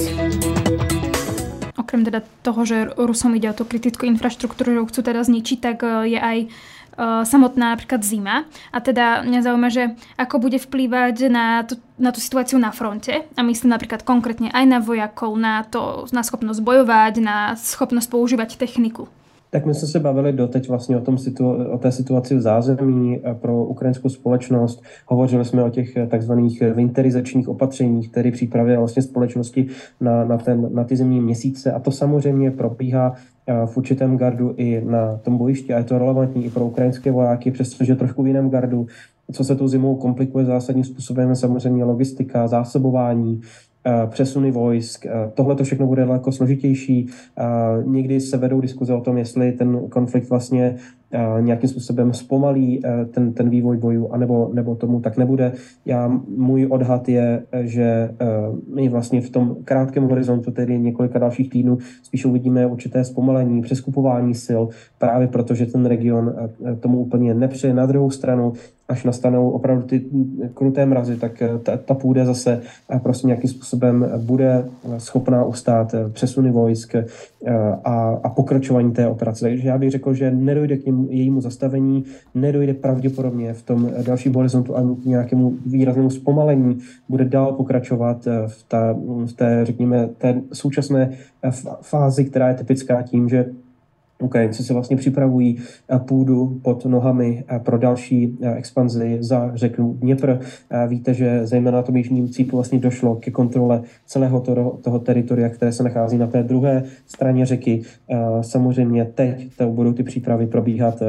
Okrem 1.77 2.05
teda 2.05 2.23
toho, 2.41 2.65
že 2.65 2.89
Rusom 2.97 3.35
ide 3.35 3.51
o 3.51 3.57
tú 3.57 3.67
kritickú 3.67 4.07
infraštruktúru, 4.07 4.73
že 4.73 4.81
chcú 4.95 5.01
teda 5.03 5.21
zničiť, 5.27 5.59
tak 5.59 5.77
je 6.07 6.17
aj 6.17 6.39
uh, 7.01 7.25
samotná 7.25 7.73
napríklad 7.73 8.05
zima. 8.05 8.45
A 8.69 8.85
teda 8.85 9.25
mňa 9.25 9.41
zaujíma, 9.41 9.71
že 9.73 9.97
ako 10.21 10.37
bude 10.37 10.61
vplývať 10.61 11.33
na, 11.33 11.65
na 11.97 12.11
tú 12.13 12.21
situáciu 12.21 12.61
na 12.61 12.69
fronte. 12.71 13.25
A 13.35 13.41
myslím 13.41 13.73
napríklad 13.73 14.05
konkrétne 14.05 14.53
aj 14.53 14.65
na 14.69 14.79
vojakov, 14.85 15.33
na, 15.41 15.65
to, 15.65 16.05
na 16.13 16.21
schopnosť 16.21 16.61
bojovať, 16.61 17.15
na 17.25 17.57
schopnosť 17.57 18.13
používať 18.13 18.61
techniku. 18.61 19.09
Tak 19.51 19.67
my 19.67 19.75
jsme 19.75 19.89
se 19.89 20.01
bavili 20.01 20.33
doteď 20.33 20.69
vlastně 20.69 20.97
o, 20.97 21.01
tom 21.01 21.19
situ- 21.19 21.71
o 21.71 21.79
té 21.79 21.93
situaci 21.93 22.35
v 22.35 22.41
zázemí 22.41 23.21
pro 23.41 23.65
ukrajinskou 23.65 24.09
společnost. 24.09 24.83
Hovořili 25.07 25.45
jsme 25.45 25.65
o 25.65 25.71
těch 25.71 25.99
takzvaných 26.09 26.63
winterizačních 26.63 27.49
opatřeních, 27.49 28.11
které 28.11 28.31
přípravě 28.31 28.79
vlastně 28.79 29.03
společnosti 29.03 29.67
na, 30.01 30.25
na, 30.25 30.39
ten, 30.39 30.69
na 30.75 30.85
ty 30.85 30.97
zimní 30.97 31.21
měsíce. 31.21 31.73
A 31.73 31.79
to 31.79 31.91
samozřejmě 31.91 32.51
probíhá 32.51 33.15
v 33.67 33.77
určitém 33.77 34.17
gardu 34.17 34.55
i 34.57 34.85
na 34.85 35.17
tom 35.17 35.39
bojišti 35.39 35.75
a 35.75 35.79
je 35.79 35.85
to 35.85 35.99
relevantní 35.99 36.45
i 36.45 36.51
pro 36.51 36.67
ukrajinské 36.67 37.11
vojáky, 37.11 37.51
přestože 37.51 37.97
trošku 37.97 38.23
v 38.23 38.27
jiném 38.27 38.51
gardu. 38.51 38.87
Co 39.33 39.45
se 39.45 39.57
tou 39.57 39.69
zimou 39.69 39.97
komplikuje 39.97 40.45
zásadním 40.45 40.85
způsobem 40.85 41.37
samozřejmě 41.37 41.85
logistika, 41.85 42.49
zásobování, 42.49 43.41
Eh, 43.41 43.70
přesuny 44.11 44.51
vojsk. 44.51 45.07
Eh, 45.07 45.11
tohle 45.35 45.57
to 45.57 45.65
všechno 45.65 45.87
bude 45.87 46.07
daleko 46.07 46.33
složitější. 46.33 47.07
Eh, 47.39 47.45
někdy 47.85 48.21
se 48.21 48.37
vedou 48.37 48.61
diskuze 48.61 48.95
o 48.95 49.01
tom, 49.01 49.19
jestli 49.19 49.53
ten 49.53 49.89
konflikt 49.89 50.31
vlastně 50.31 50.77
nějakým 51.41 51.69
způsobem 51.69 52.13
zpomalí 52.13 52.83
ten, 53.11 53.33
ten 53.33 53.51
vývoj 53.51 53.77
bojů, 53.77 54.09
anebo 54.13 54.51
nebo 54.55 54.75
tomu 54.75 55.01
tak 55.01 55.17
nebude. 55.17 55.53
Já, 55.87 56.21
můj 56.37 56.67
odhad 56.71 57.09
je, 57.09 57.43
že 57.61 58.11
my 58.75 58.89
vlastně 58.89 59.21
v 59.21 59.31
tom 59.31 59.57
krátkém 59.65 60.09
horizontu, 60.09 60.51
tedy 60.51 60.79
několika 60.79 61.19
dalších 61.19 61.51
týdnů, 61.51 61.79
spíš 62.03 62.25
uvidíme 62.25 62.67
určité 62.67 63.05
zpomalení, 63.05 63.63
přeskupování 63.63 64.35
sil, 64.47 64.63
právě 64.99 65.29
protože 65.29 65.67
ten 65.67 65.87
region 65.87 66.35
tomu 66.81 66.99
úplně 66.99 67.35
nepřeje. 67.35 67.75
Na 67.75 67.87
druhou 67.87 68.11
stranu 68.11 68.53
až 68.91 69.05
nastanou 69.05 69.51
opravdu 69.51 69.83
ty 69.83 70.05
kruté 70.55 70.87
mrazy, 70.87 71.17
tak 71.17 71.43
eh, 71.43 71.59
ta, 71.59 71.77
ta 71.77 71.95
půda 71.95 72.25
zase 72.25 72.61
eh, 72.91 72.99
prostě 72.99 73.27
nějakým 73.27 73.51
způsobem 73.51 74.11
bude 74.19 74.65
schopná 74.99 75.45
ustát 75.45 75.95
eh, 75.95 76.09
přesuny 76.09 76.51
vojsk 76.51 76.95
a, 77.85 78.21
a 78.23 78.29
pokračování 78.29 78.93
té 78.93 79.09
operace. 79.09 79.41
Takže 79.41 79.69
já 79.69 79.79
bych 79.79 79.91
řekl, 79.91 80.15
že 80.15 80.31
nedojde 80.31 80.77
k 80.77 80.87
němu, 80.87 81.00
jejímu 81.11 81.41
zastavení, 81.41 82.05
nedojde 82.35 82.75
pravděpodobně 82.75 83.55
v 83.55 83.63
tom 83.63 83.91
dalším 84.07 84.35
horizontu 84.35 84.77
ani 84.77 84.97
k 84.97 85.05
nějakému 85.05 85.57
výraznému 85.67 86.11
zpomalení, 86.11 86.79
bude 87.09 87.25
dál 87.25 87.53
pokračovat 87.53 88.29
v, 88.47 88.63
ta, 88.69 88.97
v 89.27 89.33
té, 89.33 89.61
řekněme, 89.65 90.09
té 90.19 90.43
současné 90.53 91.11
fázi, 91.83 92.25
která 92.25 92.49
je 92.49 92.55
typická 92.55 93.03
tím, 93.03 93.29
že 93.29 93.47
Ukrajinci 94.21 94.65
se 94.65 94.73
vlastně 94.73 94.97
připravují 94.97 95.59
eh, 95.89 95.99
půdu 95.99 96.61
pod 96.63 96.85
nohami 96.85 97.45
eh, 97.49 97.59
pro 97.59 97.79
další 97.79 98.39
eh, 98.43 98.55
expanzi 98.55 99.19
za 99.21 99.51
řeku 99.55 99.97
Dněpr. 100.01 100.39
Víte, 100.89 101.15
že 101.15 101.47
zejména 101.47 101.77
na 101.77 101.83
tom 101.83 101.97
jižním 101.97 102.29
cípu 102.29 102.57
vlastně 102.57 102.79
došlo 102.79 103.17
ke 103.17 103.31
kontrole 103.31 103.83
celého 104.07 104.41
toho, 104.41 104.79
toho 104.83 104.99
teritoria, 104.99 105.49
které 105.49 105.73
se 105.73 105.83
nachází 105.83 106.19
na 106.19 106.27
té 106.27 106.43
druhé 106.43 106.85
straně 107.07 107.47
řeky. 107.47 107.83
Samozřejmě 108.41 109.05
teď 109.05 109.57
to 109.57 109.71
budou 109.71 109.93
ty 109.93 110.03
přípravy 110.03 110.47
probíhat 110.47 111.03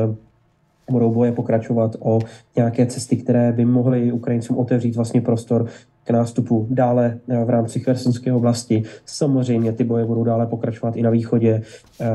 budou 0.91 1.11
boje 1.11 1.31
pokračovat 1.31 1.95
o 1.99 2.19
nějaké 2.55 2.85
cesty, 2.85 3.17
které 3.17 3.51
by 3.51 3.65
mohly 3.65 4.11
Ukrajincům 4.11 4.57
otevřít 4.57 4.95
vlastně 4.95 5.21
prostor 5.21 5.65
k 6.03 6.09
nástupu 6.09 6.67
dále 6.69 7.17
eh, 7.29 7.45
v 7.45 7.49
rámci 7.49 7.79
Chersonské 7.79 8.33
oblasti. 8.33 8.83
Samozřejmě 9.05 9.71
ty 9.71 9.83
boje 9.83 10.05
budou 10.05 10.23
dále 10.23 10.47
pokračovat 10.47 10.95
i 10.95 11.01
na 11.01 11.09
východě, 11.09 11.61
eh, 12.01 12.07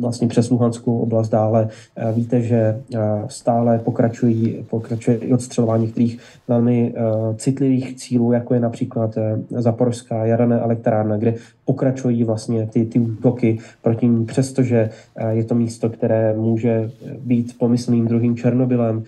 vlastně 0.00 0.28
přes 0.28 0.50
Luhanskou 0.50 0.98
oblast 0.98 1.28
dále. 1.28 1.68
Eh, 1.96 2.12
víte, 2.12 2.42
že 2.42 2.82
stále 3.28 3.78
pokračují, 3.78 4.66
pokračuje 4.70 5.16
i 5.16 5.32
odstřelování 5.32 5.86
některých 5.86 6.18
velmi 6.48 6.94
citlivých 7.36 7.96
cílů, 7.96 8.32
jako 8.32 8.54
je 8.54 8.60
například 8.60 9.18
Zaporská 9.50 10.24
jaderná 10.24 10.60
elektrárna, 10.60 11.16
kde 11.16 11.34
pokračují 11.64 12.24
vlastně 12.24 12.66
ty, 12.66 12.84
ty 12.84 12.98
útoky 12.98 13.58
proti 13.82 14.08
ní, 14.08 14.24
přestože 14.24 14.90
je 15.30 15.44
to 15.44 15.54
místo, 15.54 15.90
které 15.90 16.34
může 16.36 16.90
být 17.18 17.58
pomyslným 17.58 18.06
druhým 18.06 18.36
Černobylem. 18.36 19.04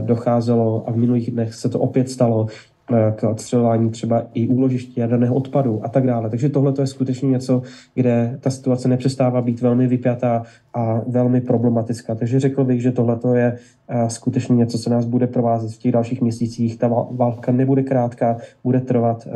Docházelo 0.00 0.84
a 0.88 0.92
v 0.92 0.96
minulých 0.96 1.30
dnech 1.30 1.54
se 1.54 1.68
to 1.68 1.78
opět 1.78 2.10
stalo 2.10 2.46
Eh, 2.92 3.12
k 3.16 3.22
odstřelování 3.22 3.90
třeba 3.90 4.26
i 4.34 4.48
úložiště 4.48 5.00
jaderného 5.00 5.34
odpadu 5.34 5.80
a 5.84 5.88
tak 5.88 6.06
dále. 6.06 6.30
Takže 6.30 6.48
tohle 6.48 6.72
je 6.80 6.86
skutečně 6.86 7.28
něco, 7.28 7.62
kde 7.94 8.38
ta 8.40 8.50
situace 8.50 8.88
nepřestává 8.88 9.42
být 9.42 9.60
velmi 9.60 9.86
vypjatá 9.86 10.42
a 10.74 11.00
velmi 11.06 11.40
problematická. 11.40 12.14
Takže 12.14 12.40
řekl 12.40 12.64
bych, 12.64 12.82
že 12.82 12.92
tohle 12.92 13.18
je 13.34 13.56
eh, 13.85 13.85
skutečně 14.08 14.56
něco, 14.56 14.78
co 14.78 14.90
nás 14.90 15.04
bude 15.04 15.26
provázet 15.26 15.72
v 15.72 15.78
těch 15.78 15.92
dalších 15.92 16.20
měsících. 16.20 16.78
Ta 16.78 16.88
válka 17.10 17.52
nebude 17.52 17.82
krátká, 17.82 18.36
bude 18.64 18.80
trvat 18.80 19.26
eh, 19.26 19.30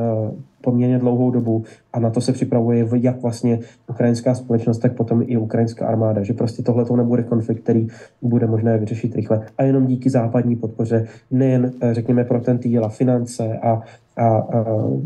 poměrně 0.60 0.98
dlouhou 0.98 1.30
dobu 1.30 1.64
a 1.92 2.00
na 2.00 2.10
to 2.10 2.20
se 2.20 2.32
připravuje 2.32 2.86
jak 2.94 3.22
vlastně 3.22 3.58
ukrajinská 3.90 4.34
společnost, 4.34 4.78
tak 4.78 4.96
potom 4.96 5.22
i 5.26 5.36
ukrajinská 5.36 5.86
armáda, 5.86 6.22
že 6.22 6.32
prostě 6.32 6.62
tohle 6.62 6.84
to 6.84 6.96
nebude 6.96 7.22
konflikt, 7.22 7.62
který 7.62 7.88
bude 8.22 8.46
možné 8.46 8.78
vyřešit 8.78 9.16
rychle. 9.16 9.46
A 9.58 9.62
jenom 9.62 9.86
díky 9.86 10.10
západní 10.10 10.56
podpoře, 10.56 11.06
nejen 11.30 11.72
řekněme 11.92 12.24
pro 12.24 12.40
ten 12.40 12.58
a 12.84 12.88
finance 12.88 13.58
a 13.58 13.82
a, 14.16 14.46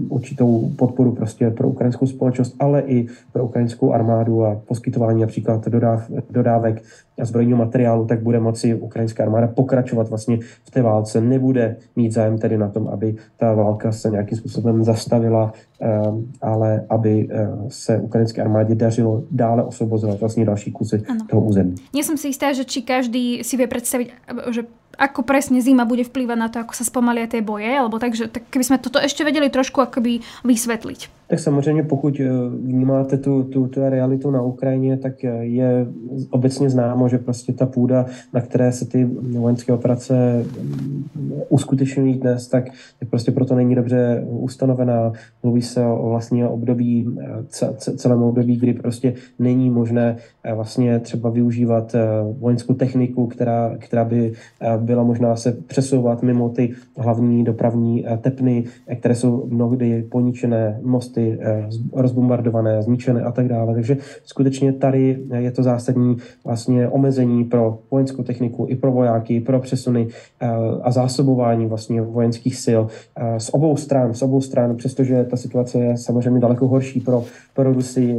určitou 0.08 0.70
podporu 0.76 1.12
prostě 1.12 1.50
pro 1.50 1.68
ukrajinskou 1.68 2.06
společnost, 2.06 2.56
ale 2.61 2.80
i 2.80 3.06
pro 3.32 3.44
ukrajinskou 3.44 3.92
armádu 3.92 4.44
a 4.44 4.61
poskytování 4.68 5.20
například 5.20 5.68
dodáv, 5.68 6.11
dodávek 6.30 6.82
a 7.20 7.25
zbrojního 7.25 7.58
materiálu, 7.58 8.06
tak 8.06 8.23
bude 8.23 8.40
moci 8.40 8.75
ukrajinská 8.75 9.23
armáda 9.23 9.46
pokračovat 9.46 10.08
vlastně 10.08 10.38
v 10.64 10.70
té 10.70 10.82
válce. 10.82 11.20
Nebude 11.20 11.76
mít 11.96 12.12
zájem 12.12 12.38
tedy 12.38 12.58
na 12.58 12.68
tom, 12.68 12.88
aby 12.88 13.16
ta 13.37 13.54
válka 13.54 13.92
se 13.92 14.11
nějakým 14.11 14.38
způsobem 14.38 14.84
zastavila, 14.84 15.52
ehm, 15.80 16.26
ale 16.42 16.87
aby 16.88 17.28
eh, 17.30 17.49
se 17.68 17.99
ukrajinské 17.99 18.42
armádě 18.42 18.75
dařilo 18.75 19.23
dále 19.30 19.62
osvobozovat 19.64 20.20
vlastně 20.20 20.44
další 20.44 20.73
kusy 20.73 21.02
ano. 21.08 21.26
toho 21.30 21.42
území. 21.42 21.75
Nie 21.94 22.04
som 22.04 22.18
si 22.18 22.28
istá, 22.28 22.52
že 22.52 22.64
či 22.66 22.82
každý 22.82 23.46
si 23.46 23.54
vie 23.56 23.66
predstaviť, 23.70 24.08
že 24.50 24.66
ako 24.98 25.26
presne 25.26 25.58
zima 25.60 25.84
bude 25.84 26.06
vplývať 26.06 26.38
na 26.38 26.48
to, 26.48 26.62
ako 26.62 26.72
sa 26.74 26.86
spomalia 26.86 27.30
tie 27.30 27.42
boje, 27.42 27.68
alebo 27.68 27.98
takže 27.98 28.30
tak 28.30 28.46
keby 28.50 28.64
sme 28.64 28.82
toto 28.82 28.98
ešte 28.98 29.26
vedeli 29.26 29.50
trošku 29.50 29.82
akoby 29.82 30.22
vysvetliť. 30.46 31.24
Tak 31.28 31.38
samozřejmě, 31.38 31.83
pokud 31.83 32.21
eh, 32.21 32.28
vnímáte 32.62 33.19
tu, 33.19 33.43
tu, 33.43 33.66
tu 33.66 33.81
realitu 33.81 34.31
na 34.31 34.43
Ukrajině, 34.43 34.97
tak 34.97 35.25
eh, 35.25 35.45
je 35.45 35.87
obecně 36.31 36.71
známo, 36.71 37.09
že 37.09 37.19
prostě 37.19 37.52
ta 37.52 37.66
půda, 37.66 38.07
na 38.33 38.40
které 38.40 38.73
se 38.73 38.88
ty 38.88 39.04
vojenské 39.38 39.73
operace 39.73 40.45
mm, 40.62 41.04
uskutečňují 41.49 42.14
dnes, 42.14 42.49
tak, 42.49 42.64
tak 43.00 43.09
prostě 43.09 43.33
proto 43.33 43.54
není 43.54 43.75
dobře 43.75 44.25
ustanovená. 44.28 45.12
Mluví 45.43 45.62
se 45.62 45.87
o 45.87 46.09
vlastně 46.09 46.49
období, 46.49 47.16
eh, 47.21 47.75
celém 47.97 48.23
období, 48.23 48.57
kdy 48.57 48.73
prostě 48.73 49.14
není 49.38 49.71
možné 49.71 50.16
vlastně 50.54 50.99
třeba 51.00 51.31
využívat 51.31 51.97
vojenskou 52.38 52.75
techniku, 52.75 53.26
která, 53.26 53.75
která 53.78 54.04
by 54.04 54.33
byla 54.76 55.02
možná 55.02 55.37
se 55.37 55.52
přesouvat 55.52 56.23
mimo 56.23 56.49
ty 56.49 56.75
hlavní 56.97 57.45
dopravní 57.45 58.04
tepny, 58.21 58.64
které 58.99 59.14
jsou 59.14 59.47
mnohdy 59.47 60.02
poničené 60.02 60.81
mosty, 60.83 61.13
Eh, 61.16 61.68
rozbombardované, 61.92 62.83
zničené 62.83 63.23
a 63.23 63.33
tak 63.33 63.49
dále. 63.49 63.75
Takže 63.75 63.97
skutečně 64.25 64.73
tady 64.73 65.18
je 65.38 65.50
to 65.50 65.62
zásadní 65.62 66.16
vlastně 66.44 66.88
omezení 66.88 67.44
pro 67.44 67.78
vojenskou 67.90 68.23
techniku 68.23 68.66
i 68.68 68.76
pro 68.76 68.92
vojáky, 68.92 69.40
pro 69.40 69.61
přesuny 69.61 70.09
eh, 70.40 70.49
a 70.83 70.90
zásobování 70.90 71.66
vlastně 71.66 72.02
vojenských 72.02 72.56
sil 72.64 72.83
eh, 73.16 73.40
z 73.40 73.49
obou 73.49 73.76
stran, 73.76 74.14
z 74.14 74.23
obou 74.23 74.40
stran, 74.40 74.76
přestože 74.76 75.25
ta 75.25 75.37
situace 75.37 75.78
je 75.78 75.97
samozřejmě 75.97 76.40
daleko 76.40 76.68
horší 76.68 77.00
pro, 77.00 77.25
pro 77.54 77.73
Rusy, 77.73 78.16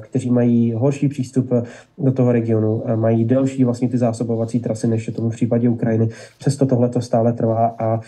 kteří 0.00 0.30
mají 0.30 0.72
horší 0.72 1.08
přístup 1.08 1.52
do 1.98 2.12
toho 2.12 2.32
regionu, 2.32 2.82
mají 2.96 3.24
delší 3.24 3.64
vlastně 3.64 3.88
ty 3.88 3.98
zásobovací 3.98 4.60
trasy, 4.60 4.86
než 4.86 5.06
je 5.06 5.12
tomu 5.12 5.30
v 5.30 5.32
případě 5.32 5.68
Ukrajiny. 5.68 6.08
Přesto 6.38 6.66
tohle 6.66 6.88
to 6.88 7.00
stále 7.00 7.32
trvá 7.32 7.74
a 7.78 8.00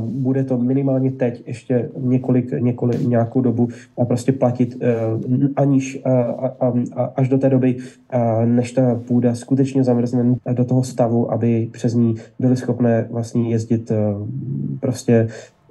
bude 0.00 0.44
to 0.44 0.58
minimálně 0.58 1.10
teď 1.10 1.42
ještě 1.46 1.90
několik, 2.00 2.52
několik 2.52 3.00
nějakou 3.00 3.40
dobu 3.40 3.68
prostě 4.04 4.32
platit 4.32 4.76
eh, 4.80 4.94
aniž 5.56 6.02
až 7.16 7.28
do 7.28 7.38
té 7.38 7.50
doby, 7.50 7.76
než 8.44 8.72
ta 8.72 8.94
půda 8.94 9.34
skutečně 9.34 9.84
zamrzne 9.84 10.34
do 10.52 10.64
toho 10.64 10.82
stavu, 10.82 11.32
aby 11.32 11.68
přes 11.72 11.94
ní 11.94 12.14
byly 12.38 12.56
schopné 12.56 13.08
vlastně 13.10 13.50
jezdit 13.50 13.90
eh, 13.90 13.96
prostě 14.80 15.28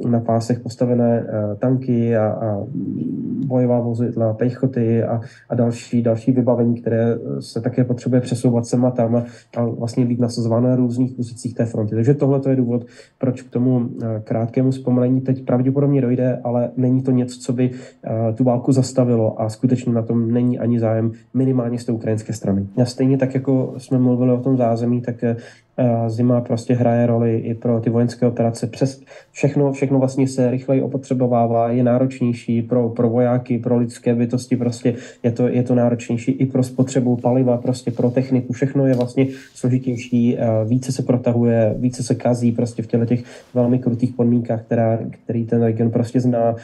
na 0.10 0.20
pásech 0.20 0.60
postavené 0.60 1.22
uh, 1.22 1.58
tanky 1.58 2.18
a, 2.18 2.28
a 2.28 2.64
bojová 3.48 3.80
vozidla, 3.80 4.34
pechoty 4.34 5.04
a, 5.04 5.22
a 5.50 5.56
další, 5.56 6.02
další 6.02 6.32
vybavení, 6.32 6.82
které 6.82 7.18
se 7.40 7.62
také 7.62 7.84
potřebuje 7.84 8.22
přesouvat 8.22 8.66
sem 8.66 8.86
a 8.86 8.92
tam 8.92 9.16
a, 9.16 9.66
vlastně 9.66 10.06
být 10.06 10.20
nasazované 10.20 10.70
na 10.70 10.76
různých 10.76 11.14
pozicích 11.14 11.56
té 11.56 11.66
fronty. 11.66 11.96
Takže 11.96 12.14
tohle 12.14 12.42
je 12.50 12.56
důvod, 12.56 12.86
proč 13.18 13.42
k 13.42 13.50
tomu 13.50 13.78
uh, 13.78 13.88
krátkému 14.24 14.72
zpomalení 14.72 15.22
teď 15.22 15.46
pravděpodobně 15.46 16.02
dojde, 16.02 16.40
ale 16.44 16.72
není 16.78 17.02
to 17.02 17.12
něco, 17.12 17.40
co 17.40 17.54
by 17.54 17.72
tu 18.36 18.44
válku 18.44 18.72
zastavilo 18.72 19.42
a 19.42 19.50
skutečně 19.50 19.94
na 19.94 20.02
tom 20.02 20.32
není 20.32 20.60
ani 20.60 20.80
zájem 20.80 21.12
minimálně 21.34 21.80
z 21.80 21.86
té 21.86 21.92
ukrajinské 21.92 22.34
strany. 22.34 22.68
A 22.82 22.86
stejně 22.86 23.18
tak, 23.18 23.34
jako 23.36 23.74
jsme 23.78 24.00
mluvili 24.00 24.32
o 24.32 24.38
tom 24.38 24.58
zázemí, 24.58 25.02
tak 25.02 25.24
Zima 26.08 26.42
prostě 26.42 26.74
hraje 26.74 27.08
roli 27.08 27.38
i 27.38 27.54
pro 27.54 27.80
ty 27.80 27.90
vojenské 27.90 28.28
operace. 28.28 28.68
Přes 28.68 29.02
všechno, 29.32 29.72
všechno 29.72 30.00
vlastně 30.00 30.28
se 30.28 30.52
rychleji 30.52 30.82
opotřebovává, 30.82 31.70
je 31.70 31.84
náročnější 31.84 32.62
pro, 32.62 32.90
pro 32.90 33.10
vojáky, 33.10 33.58
pro 33.58 33.78
lidské 33.78 34.16
bytosti, 34.16 34.58
prostě 34.58 34.96
je 35.24 35.32
to, 35.32 35.48
je 35.48 35.64
to 35.64 35.76
náročnější 35.76 36.32
i 36.32 36.46
pro 36.46 36.64
spotřebu 36.64 37.16
paliva, 37.16 37.58
prostě 37.58 37.92
pro 37.92 38.12
techniku, 38.12 38.54
všechno 38.54 38.86
je 38.86 38.94
vlastně 38.94 39.28
složitější, 39.54 40.38
více 40.66 40.92
se 40.92 41.04
protahuje, 41.04 41.76
více 41.78 42.04
se 42.04 42.16
kazí 42.16 42.52
prostě 42.52 42.84
v 42.84 42.88
těle 42.88 43.06
těch 43.06 43.24
velmi 43.54 43.80
krutých 43.80 44.14
podmínkách, 44.14 44.62
která, 44.62 45.00
který 45.24 45.46
ten 45.46 45.64
region 45.64 45.92
prostě 45.92 46.20
zná. 46.20 46.56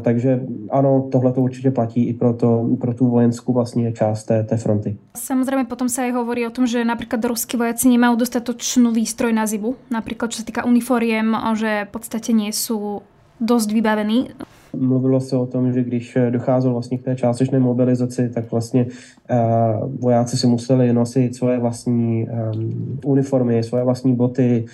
Takže 0.00 0.40
ano, 0.70 1.08
tohle 1.12 1.32
to 1.32 1.40
určitě 1.40 1.70
platí 1.70 2.08
i 2.08 2.14
pro, 2.14 2.32
to, 2.32 2.68
pro 2.80 2.94
tu 2.94 3.08
vojenskou 3.08 3.52
vlastně 3.52 3.92
část 3.92 4.24
té, 4.24 4.42
té 4.44 4.56
fronty. 4.56 4.96
Samozřejmě 5.16 5.64
potom 5.64 5.88
se 5.88 6.02
aj 6.02 6.10
hovorí 6.10 6.46
o 6.46 6.50
tom, 6.50 6.66
že 6.66 6.84
například 6.84 7.24
ruskí 7.24 7.56
vojaci 7.56 7.88
nemají 7.88 8.16
dostatek 8.16 8.49
dostatočnú 8.50 8.90
výstroj 8.90 9.30
na 9.30 9.46
zimu, 9.46 9.78
napríklad 9.90 10.34
čo 10.34 10.42
sa 10.42 10.46
týka 10.46 10.66
uniforiem, 10.66 11.30
že 11.54 11.86
v 11.86 11.90
podstate 11.94 12.34
nie 12.34 12.50
sú 12.50 13.06
dost 13.38 13.70
vybavení. 13.70 14.34
Mluvilo 14.74 15.20
se 15.20 15.36
o 15.36 15.46
tom, 15.46 15.72
že 15.72 15.82
když 15.82 16.18
docházelo 16.30 16.74
vlastně 16.74 16.98
k 16.98 17.02
té 17.02 17.16
částečné 17.16 17.58
mobilizaci, 17.58 18.28
tak 18.28 18.50
vlastně 18.50 18.86
uh, 18.86 19.90
vojáci 19.98 20.36
si 20.36 20.46
museli 20.46 20.92
nosit 20.92 21.34
svoje 21.34 21.58
vlastní 21.58 22.26
um, 22.26 22.98
uniformy, 23.04 23.62
svoje 23.62 23.84
vlastní 23.84 24.14
boty, 24.14 24.64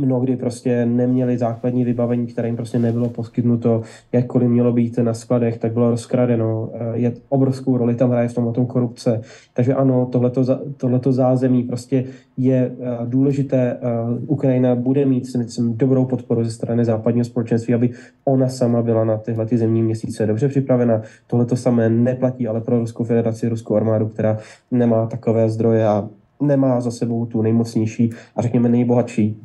mnohdy 0.00 0.36
prostě 0.36 0.86
neměli 0.86 1.38
základní 1.38 1.84
vybavení, 1.84 2.26
které 2.26 2.48
jim 2.48 2.56
prostě 2.56 2.78
nebylo 2.78 3.08
poskytnuto, 3.08 3.82
jakkoliv 4.12 4.48
mělo 4.48 4.72
být 4.72 4.98
na 4.98 5.14
skladech, 5.14 5.58
tak 5.58 5.72
bylo 5.72 5.90
rozkradeno. 5.90 6.70
Eh, 6.74 6.98
je 6.98 7.12
obrovskou 7.28 7.76
roli 7.76 7.94
tam 7.94 8.10
hraje 8.10 8.28
v 8.28 8.34
tom 8.34 8.52
tom 8.52 8.66
korupce. 8.66 9.20
Takže 9.54 9.74
ano, 9.74 10.06
tohleto, 10.06 10.44
tohleto 10.76 11.12
zázemí 11.12 11.62
prostě 11.62 12.04
je 12.36 12.72
eh, 12.80 12.96
důležité. 13.04 13.76
Eh, 13.76 13.78
Ukrajina 14.26 14.74
bude 14.74 15.06
mít 15.06 15.24
myslím, 15.38 15.76
dobrou 15.76 16.04
podporu 16.04 16.44
ze 16.44 16.50
strany 16.50 16.84
západního 16.84 17.24
společenství, 17.24 17.74
aby 17.74 17.90
ona 18.24 18.48
sama 18.48 18.82
byla 18.82 19.04
na 19.04 19.16
tyhle 19.16 19.46
ty 19.46 19.58
zemní 19.58 19.82
měsíce 19.82 20.26
dobře 20.26 20.48
připravena. 20.48 21.02
Tohle 21.26 21.46
to 21.46 21.56
samé 21.56 21.88
neplatí 21.88 22.48
ale 22.48 22.60
pro 22.60 22.78
Ruskou 22.78 23.04
federaci, 23.04 23.48
Ruskou 23.48 23.76
armádu, 23.76 24.08
která 24.08 24.38
nemá 24.70 25.06
takové 25.06 25.48
zdroje 25.48 25.86
a 25.86 26.08
nemá 26.40 26.80
za 26.80 26.90
sebou 26.90 27.26
tu 27.26 27.42
nejmocnější 27.42 28.10
a 28.36 28.42
řekněme 28.42 28.68
nejbohatší 28.68 29.36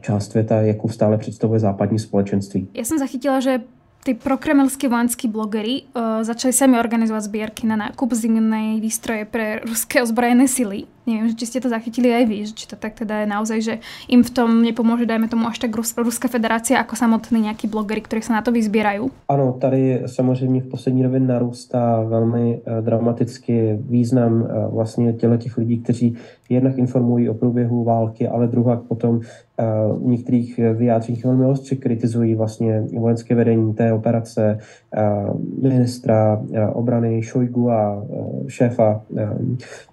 část 0.00 0.30
světa, 0.30 0.60
jakou 0.60 0.88
stále 0.88 1.18
představuje 1.18 1.60
západní 1.60 1.98
společenství. 1.98 2.68
Já 2.74 2.84
jsem 2.84 2.98
zachytila, 2.98 3.40
že 3.40 3.60
tí 4.04 4.14
prokremelskí 4.14 4.88
vojenskí 4.88 5.28
blogery 5.28 5.82
uh, 5.82 6.02
začali 6.22 6.52
sami 6.52 6.78
organizovať 6.78 7.22
zbierky 7.22 7.66
na 7.66 7.76
nákup 7.76 8.12
zimnej 8.12 8.80
výstroje 8.80 9.24
pre 9.24 9.62
ruské 9.62 10.02
ozbrojené 10.02 10.48
sily. 10.48 10.84
Neviem, 11.02 11.34
či 11.34 11.50
ste 11.50 11.58
to 11.58 11.66
zachytili 11.66 12.14
aj 12.14 12.24
vy, 12.30 12.46
či 12.54 12.70
to 12.70 12.78
tak 12.78 12.94
teda 12.94 13.20
je 13.20 13.26
naozaj, 13.26 13.58
že 13.58 13.74
im 14.06 14.22
v 14.22 14.30
tom 14.30 14.62
nepomůže, 14.62 15.06
dajme 15.06 15.28
tomu, 15.28 15.50
až 15.50 15.58
tak 15.58 15.74
Rus 15.76 15.94
Ruská 15.98 16.28
federace 16.28 16.74
jako 16.74 16.96
samotný 16.96 17.40
nějaký 17.40 17.68
blogery, 17.68 18.00
kteří 18.00 18.22
se 18.22 18.32
na 18.32 18.42
to 18.42 18.52
vyzbírají? 18.52 19.10
Ano, 19.28 19.52
tady 19.52 20.02
samozřejmě 20.06 20.60
v 20.60 20.66
poslední 20.66 21.02
době 21.02 21.20
narůstá 21.20 22.02
velmi 22.02 22.60
uh, 22.62 22.84
dramaticky 22.84 23.78
význam 23.80 24.42
uh, 24.42 24.74
vlastně 24.74 25.12
těle 25.12 25.38
těch 25.38 25.58
lidí, 25.58 25.78
kteří 25.78 26.16
jednak 26.48 26.78
informují 26.78 27.28
o 27.28 27.34
průběhu 27.34 27.84
války, 27.84 28.28
ale 28.28 28.46
druhá 28.46 28.76
potom 28.76 29.20
v 29.98 30.04
některých 30.04 30.58
vyjádřeních 30.58 31.24
velmi 31.24 31.46
ostře 31.46 31.76
kritizují 31.76 32.34
vlastně 32.34 32.84
vojenské 32.98 33.34
vedení 33.34 33.74
té 33.74 33.92
operace, 33.92 34.58
ministra 35.62 36.42
obrany 36.72 37.22
Šojgu 37.22 37.70
a 37.70 38.04
šéfa 38.48 39.02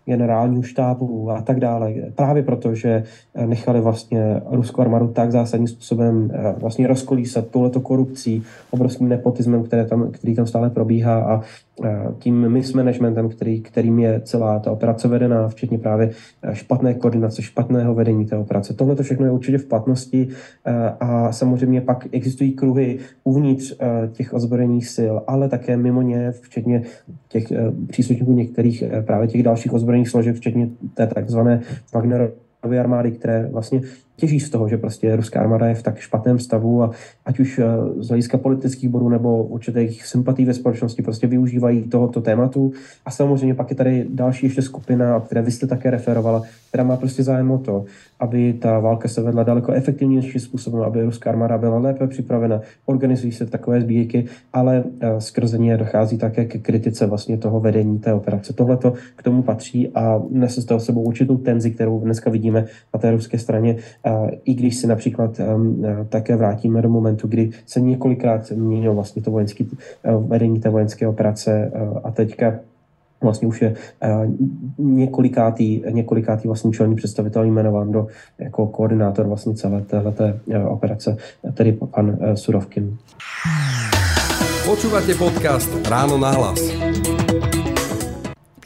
generálního 0.06 0.64
štábu 0.64 0.99
a 1.30 1.42
tak 1.42 1.60
dále. 1.60 1.94
Právě 2.16 2.44
proto, 2.44 2.76
že 2.76 3.04
nechali 3.46 3.82
vlastně 3.82 4.42
ruskou 4.50 4.82
armádu 4.82 5.08
tak 5.08 5.32
zásadním 5.32 5.68
způsobem 5.68 6.32
vlastně 6.58 6.88
rozkolísat 6.88 7.48
touhleto 7.48 7.80
korupcí, 7.80 8.44
obrovským 8.72 9.10
nepotismem, 9.10 9.64
které 9.64 9.86
tam, 9.86 10.12
který 10.12 10.36
tam 10.36 10.48
stále 10.48 10.70
probíhá 10.70 11.24
a 11.24 11.42
tím 12.20 12.50
mismanagementem, 12.50 13.30
který, 13.30 13.62
kterým 13.62 14.00
je 14.00 14.22
celá 14.24 14.60
ta 14.60 14.72
operace 14.72 15.08
vedená, 15.08 15.48
včetně 15.48 15.78
právě 15.78 16.12
špatné 16.54 16.94
koordinace, 16.94 17.42
špatného 17.42 17.94
vedení 17.94 18.26
té 18.26 18.38
operace. 18.38 18.74
Tohle 18.74 18.96
to 18.96 19.04
všechno 19.04 19.26
je 19.26 19.32
určitě 19.32 19.58
v 19.58 19.66
platnosti 19.66 20.28
a 21.00 21.32
samozřejmě 21.32 21.82
pak 21.82 22.08
existují 22.12 22.52
kruhy 22.52 23.00
uvnitř 23.24 23.78
těch 24.12 24.34
ozbrojených 24.34 24.88
sil, 24.96 25.16
ale 25.28 25.50
také 25.50 25.78
mimo 25.78 26.02
ně, 26.02 26.32
včetně 26.32 26.84
těch 27.28 27.48
příslušníků 27.88 28.34
některých 28.34 28.84
právě 29.06 29.28
těch 29.28 29.44
dalších 29.44 29.74
ozbrojených 29.74 30.10
složek, 30.10 30.36
včetně 30.36 30.70
té 30.94 31.08
takzvané 31.08 31.62
Wagnerovy 31.94 32.80
armády, 32.80 33.12
které 33.12 33.50
vlastně 33.52 33.82
těží 34.20 34.40
z 34.40 34.50
toho, 34.50 34.70
že 34.70 34.78
prostě 34.78 35.16
ruská 35.16 35.40
armáda 35.40 35.68
je 35.68 35.76
v 35.76 35.84
tak 35.84 35.98
špatném 36.00 36.40
stavu 36.40 36.84
a 36.84 36.92
ať 37.26 37.40
už 37.40 37.60
eh, 37.60 37.66
z 37.98 38.08
hlediska 38.08 38.38
politických 38.38 38.90
bodů 38.90 39.10
nebo 39.10 39.44
určitých 39.44 40.06
sympatí 40.06 40.46
ve 40.46 40.54
společnosti 40.54 41.02
prostě 41.02 41.28
využívají 41.28 41.84
tohoto 41.84 42.22
tématu. 42.22 42.72
A 43.06 43.12
samozřejmě 43.12 43.56
pak 43.56 43.70
je 43.70 43.76
tady 43.76 44.06
další 44.10 44.46
ještě 44.46 44.62
skupina, 44.62 45.18
o 45.18 45.22
které 45.22 45.42
vy 45.42 45.52
jste 45.52 45.68
také 45.68 45.90
referovala, 45.90 46.42
která 46.68 46.84
má 46.84 46.98
prostě 46.98 47.24
zájem 47.24 47.52
o 47.52 47.58
to, 47.58 47.86
aby 48.20 48.54
ta 48.54 48.80
válka 48.80 49.08
se 49.08 49.22
vedla 49.22 49.44
daleko 49.44 49.72
efektivnějším 49.72 50.42
způsobem, 50.42 50.82
aby 50.82 51.04
ruská 51.04 51.30
armáda 51.30 51.58
byla 51.58 51.80
lépe 51.80 52.08
připravena, 52.08 52.62
organizují 52.86 53.32
se 53.32 53.46
takové 53.46 53.82
sbírky, 53.82 54.26
ale 54.54 54.84
eh, 55.00 55.22
skrze 55.22 55.58
ně 55.58 55.78
dochází 55.78 56.18
také 56.18 56.46
ke 56.46 56.58
kritice 56.60 57.06
vlastně 57.06 57.38
toho 57.38 57.60
vedení 57.60 58.00
té 58.00 58.14
operace. 58.14 58.54
Tohle 58.54 58.78
to 58.78 58.94
k 59.16 59.24
tomu 59.24 59.42
patří 59.42 59.90
a 59.96 60.22
nese 60.30 60.62
z 60.62 60.66
toho 60.66 60.80
sebou 60.80 61.02
určitou 61.02 61.38
tenzi, 61.38 61.72
kterou 61.72 62.00
dneska 62.00 62.30
vidíme 62.30 62.66
na 62.94 63.00
té 63.00 63.12
ruské 63.12 63.38
straně 63.38 63.76
i 64.46 64.54
když 64.54 64.76
se 64.76 64.88
například 64.88 65.42
také 66.10 66.36
vrátíme 66.36 66.82
do 66.82 66.90
momentu, 66.90 67.28
kdy 67.28 67.50
se 67.66 67.82
několikrát 67.82 68.52
měnilo 68.52 68.96
vlastně 68.96 69.22
to 69.22 69.32
vojenské 69.32 69.66
vedení 70.28 70.60
té 70.60 70.70
vojenské 70.70 71.08
operace 71.08 71.72
a 72.04 72.12
teďka 72.12 72.60
vlastně 73.22 73.48
už 73.48 73.62
je 73.62 73.76
několikátý, 74.78 75.82
několikátý 75.90 76.48
vlastně 76.48 76.72
čelní 76.72 76.96
představitel 76.96 77.44
jmenován 77.44 77.92
do, 77.92 78.08
jako 78.40 78.68
koordinátor 78.68 79.28
vlastně 79.28 79.54
celé 79.54 79.82
téhleté 79.82 80.40
operace, 80.68 81.18
tedy 81.54 81.72
pan 81.72 82.18
Surovkin. 82.34 82.98
Počúvate 84.66 85.16
podcast 85.16 85.70
Ráno 85.90 86.18
na 86.18 86.32
hlas. 86.32 86.62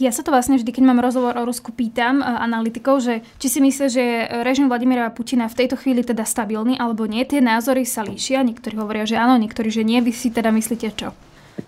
Ja 0.03 0.11
sa 0.11 0.19
to 0.19 0.35
vlastne 0.35 0.59
vždy, 0.59 0.67
keď 0.67 0.83
mám 0.83 0.99
rozhovor 0.99 1.39
o 1.39 1.47
Rusku, 1.47 1.71
pýtam 1.71 2.19
analytikov, 2.19 2.99
že 2.99 3.23
či 3.39 3.47
si 3.47 3.63
myslia, 3.63 3.87
že 3.87 4.03
režim 4.43 4.67
Vladimira 4.67 5.07
Putina 5.15 5.47
v 5.47 5.63
tejto 5.63 5.79
chvíli 5.79 6.03
teda 6.03 6.27
stabilný 6.27 6.75
alebo 6.75 7.07
nie. 7.07 7.23
Tie 7.23 7.39
názory 7.39 7.87
sa 7.87 8.03
líšia. 8.03 8.43
Niektorí 8.43 8.75
hovoria, 8.75 9.07
že 9.07 9.15
áno, 9.15 9.39
niektorí, 9.39 9.71
že 9.71 9.87
nie. 9.87 10.03
Vy 10.03 10.11
si 10.11 10.27
teda 10.27 10.51
myslíte 10.51 10.91
čo? 10.91 11.15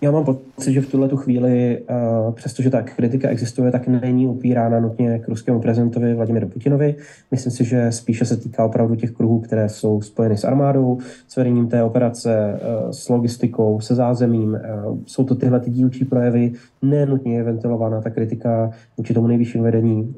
Já 0.02 0.12
mám 0.12 0.26
pocit, 0.26 0.74
že 0.74 0.82
v 0.82 0.92
tuhle 0.92 1.08
tu 1.08 1.18
chvíli, 1.18 1.80
uh, 1.80 2.34
přestože 2.34 2.70
ta 2.70 2.82
kritika 2.82 3.30
existuje, 3.30 3.72
tak 3.72 3.88
není 3.88 4.28
upírána 4.28 4.80
nutně 4.80 5.20
k 5.20 5.28
ruskému 5.28 5.60
prezidentovi 5.60 6.14
Vladimiru 6.14 6.48
Putinovi. 6.48 6.96
Myslím 7.32 7.52
si, 7.52 7.66
že 7.66 7.92
spíše 7.92 8.26
se 8.26 8.38
týká 8.38 8.66
opravdu 8.66 8.96
těch 8.96 9.12
kruhů, 9.12 9.40
které 9.40 9.70
jsou 9.70 10.02
spojeny 10.02 10.38
s 10.38 10.44
armádou, 10.44 10.98
s 11.28 11.36
vedením 11.36 11.68
té 11.68 11.84
operace, 11.84 12.60
uh, 12.84 12.92
s 12.92 13.10
logistikou, 13.10 13.80
se 13.80 13.96
zázemím. 13.96 14.50
Uh, 14.50 14.98
jsou 15.06 15.24
to 15.24 15.36
tyhle 15.36 15.60
ty 15.60 15.72
dílčí 15.72 16.06
projevy. 16.06 16.52
Nenutně 16.82 17.36
je 17.36 17.44
ventilována 17.44 18.02
ta 18.02 18.10
kritika 18.10 18.72
vůči 18.98 19.14
tomu 19.14 19.28
nejvyššímu 19.28 19.64
vedení 19.64 20.16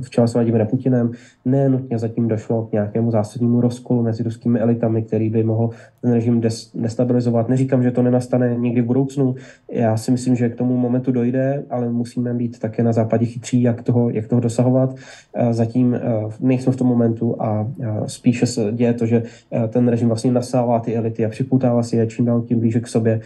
v 0.00 0.10
čele 0.10 0.28
s 0.28 0.34
Vladimirem 0.34 0.66
Putinem. 0.66 1.10
Nenutně 1.44 1.98
zatím 1.98 2.28
došlo 2.28 2.62
k 2.62 2.72
nějakému 2.72 3.10
zásadnímu 3.10 3.60
rozkolu 3.60 4.02
mezi 4.02 4.22
ruskými 4.22 4.60
elitami, 4.60 5.02
který 5.02 5.30
by 5.30 5.44
mohl 5.44 5.70
ten 6.02 6.12
režim 6.12 6.42
destabilizovat. 6.74 7.48
Neříkám, 7.48 7.82
že 7.82 7.90
to 7.90 8.02
nenastane 8.02 8.56
někdy 8.58 8.82
v 8.82 8.86
budoucnu. 9.02 9.34
Já 9.70 9.96
si 9.96 10.10
myslím, 10.10 10.36
že 10.36 10.48
k 10.48 10.54
tomu 10.54 10.76
momentu 10.76 11.12
dojde, 11.12 11.64
ale 11.70 11.88
musíme 11.88 12.34
být 12.34 12.58
také 12.58 12.82
na 12.82 12.92
západě 12.92 13.26
chytří, 13.26 13.62
jak 13.62 13.82
toho, 13.82 14.10
jak 14.10 14.28
toho 14.28 14.40
dosahovat. 14.40 14.94
Eh, 15.34 15.52
zatím 15.52 15.94
eh, 15.94 16.00
nejsme 16.40 16.72
v 16.72 16.76
tom 16.76 16.86
momentu 16.86 17.42
a 17.42 17.66
eh, 17.80 17.86
spíše 18.06 18.46
se 18.46 18.72
děje 18.72 18.92
to, 18.94 19.06
že 19.06 19.22
ten 19.68 19.88
režim 19.88 20.08
vlastně 20.08 20.32
nasává 20.32 20.80
ty 20.80 20.96
elity 20.96 21.24
a 21.24 21.28
připoutává 21.28 21.82
si 21.82 21.96
je 21.96 22.06
čím 22.06 22.24
dál 22.24 22.42
tím 22.42 22.60
blíže 22.60 22.80
k 22.80 22.86
sobě 22.86 23.20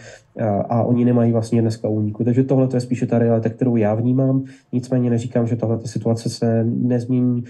a 0.69 0.83
oni 0.83 1.05
nemají 1.05 1.31
vlastně 1.31 1.61
dneska 1.61 1.89
úniku. 1.89 2.23
Takže 2.23 2.43
tohle 2.43 2.67
je 2.73 2.79
spíše 2.79 3.05
ta 3.05 3.19
realita, 3.19 3.49
kterou 3.49 3.75
já 3.75 3.95
vnímám. 3.95 4.43
Nicméně 4.71 5.09
neříkám, 5.09 5.47
že 5.47 5.55
tahle 5.55 5.79
situace 5.85 6.29
se 6.29 6.63
nezmění. 6.63 7.43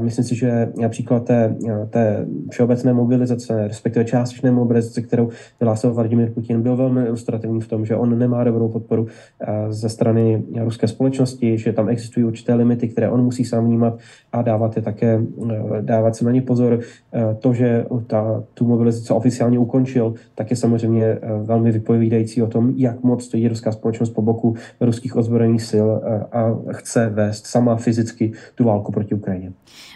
Myslím 0.00 0.24
si, 0.24 0.34
že 0.36 0.72
například 0.80 1.24
té, 1.24 1.56
té 1.90 2.26
všeobecné 2.50 2.92
mobilizace, 2.92 3.68
respektive 3.68 4.04
částečné 4.04 4.50
mobilizace, 4.50 5.02
kterou 5.02 5.28
vyhlásil 5.60 5.92
Vladimir 5.92 6.30
Putin, 6.30 6.62
byl 6.62 6.76
velmi 6.76 7.06
ilustrativní 7.06 7.60
v 7.60 7.68
tom, 7.70 7.86
že 7.86 7.96
on 7.96 8.18
nemá 8.18 8.44
dobrou 8.44 8.68
podporu 8.68 9.06
ze 9.68 9.88
strany 9.88 10.42
ruské 10.62 10.88
společnosti, 10.88 11.58
že 11.58 11.72
tam 11.72 11.88
existují 11.88 12.26
určité 12.26 12.54
limity, 12.54 12.88
které 12.88 13.10
on 13.10 13.22
musí 13.22 13.44
sám 13.44 13.64
vnímat 13.64 13.98
a 14.32 14.42
dávat 14.42 14.76
je 14.76 14.82
také, 14.82 15.20
dávat 15.80 16.16
si 16.16 16.24
na 16.24 16.30
ně 16.30 16.42
pozor. 16.42 16.80
To, 17.38 17.52
že 17.52 17.86
ta, 18.06 18.44
tu 18.54 18.66
mobilizaci 18.66 19.12
oficiálně 19.12 19.58
ukončil, 19.58 20.14
tak 20.34 20.50
je 20.50 20.56
samozřejmě 20.56 21.18
velmi 21.42 21.72
vypovídající 21.72 22.42
o 22.42 22.46
tom, 22.46 22.72
jak 22.76 23.02
moc 23.02 23.24
stojí 23.24 23.48
ruská 23.48 23.72
společnost 23.72 24.10
po 24.10 24.22
boku 24.22 24.54
ruských 24.80 25.16
ozbrojených 25.16 25.62
sil 25.70 25.88
eh, 25.90 26.00
a 26.32 26.40
chce 26.72 27.08
vést 27.08 27.46
sama 27.46 27.76
fyzicky 27.76 28.32
tu 28.54 28.64
válku 28.64 28.92
proti 28.92 29.14
Ukrajině. 29.14 29.52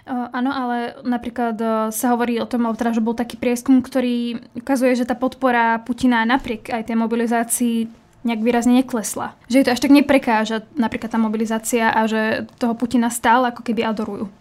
Eh, 0.07 0.29
ale 0.35 0.95
napríklad 1.09 1.57
eh, 1.61 1.89
sa 1.89 2.13
hovorí 2.13 2.37
o 2.37 2.47
tom, 2.47 2.69
že 2.93 3.01
bol 3.01 3.17
taký 3.17 3.41
prieskum, 3.41 3.81
ktorý 3.81 4.37
ukazuje, 4.53 4.93
že 4.93 5.09
tá 5.09 5.17
podpora 5.17 5.81
Putina 5.81 6.23
napriek 6.29 6.69
aj 6.69 6.93
tej 6.93 6.97
mobilizácii 7.01 7.64
nejak 8.25 8.41
výrazne 8.41 8.81
neklesla. 8.81 9.37
Že 9.53 9.59
je 9.59 9.65
to 9.69 9.73
až 9.77 9.81
tak 9.85 9.93
neprekáža 9.93 10.65
napríklad 10.81 11.13
tá 11.13 11.19
mobilizácia 11.21 11.93
a 11.93 12.09
že 12.09 12.49
toho 12.57 12.73
Putina 12.73 13.13
stále 13.13 13.53
ako 13.53 13.61
keby 13.61 13.85
adorujú 13.85 14.33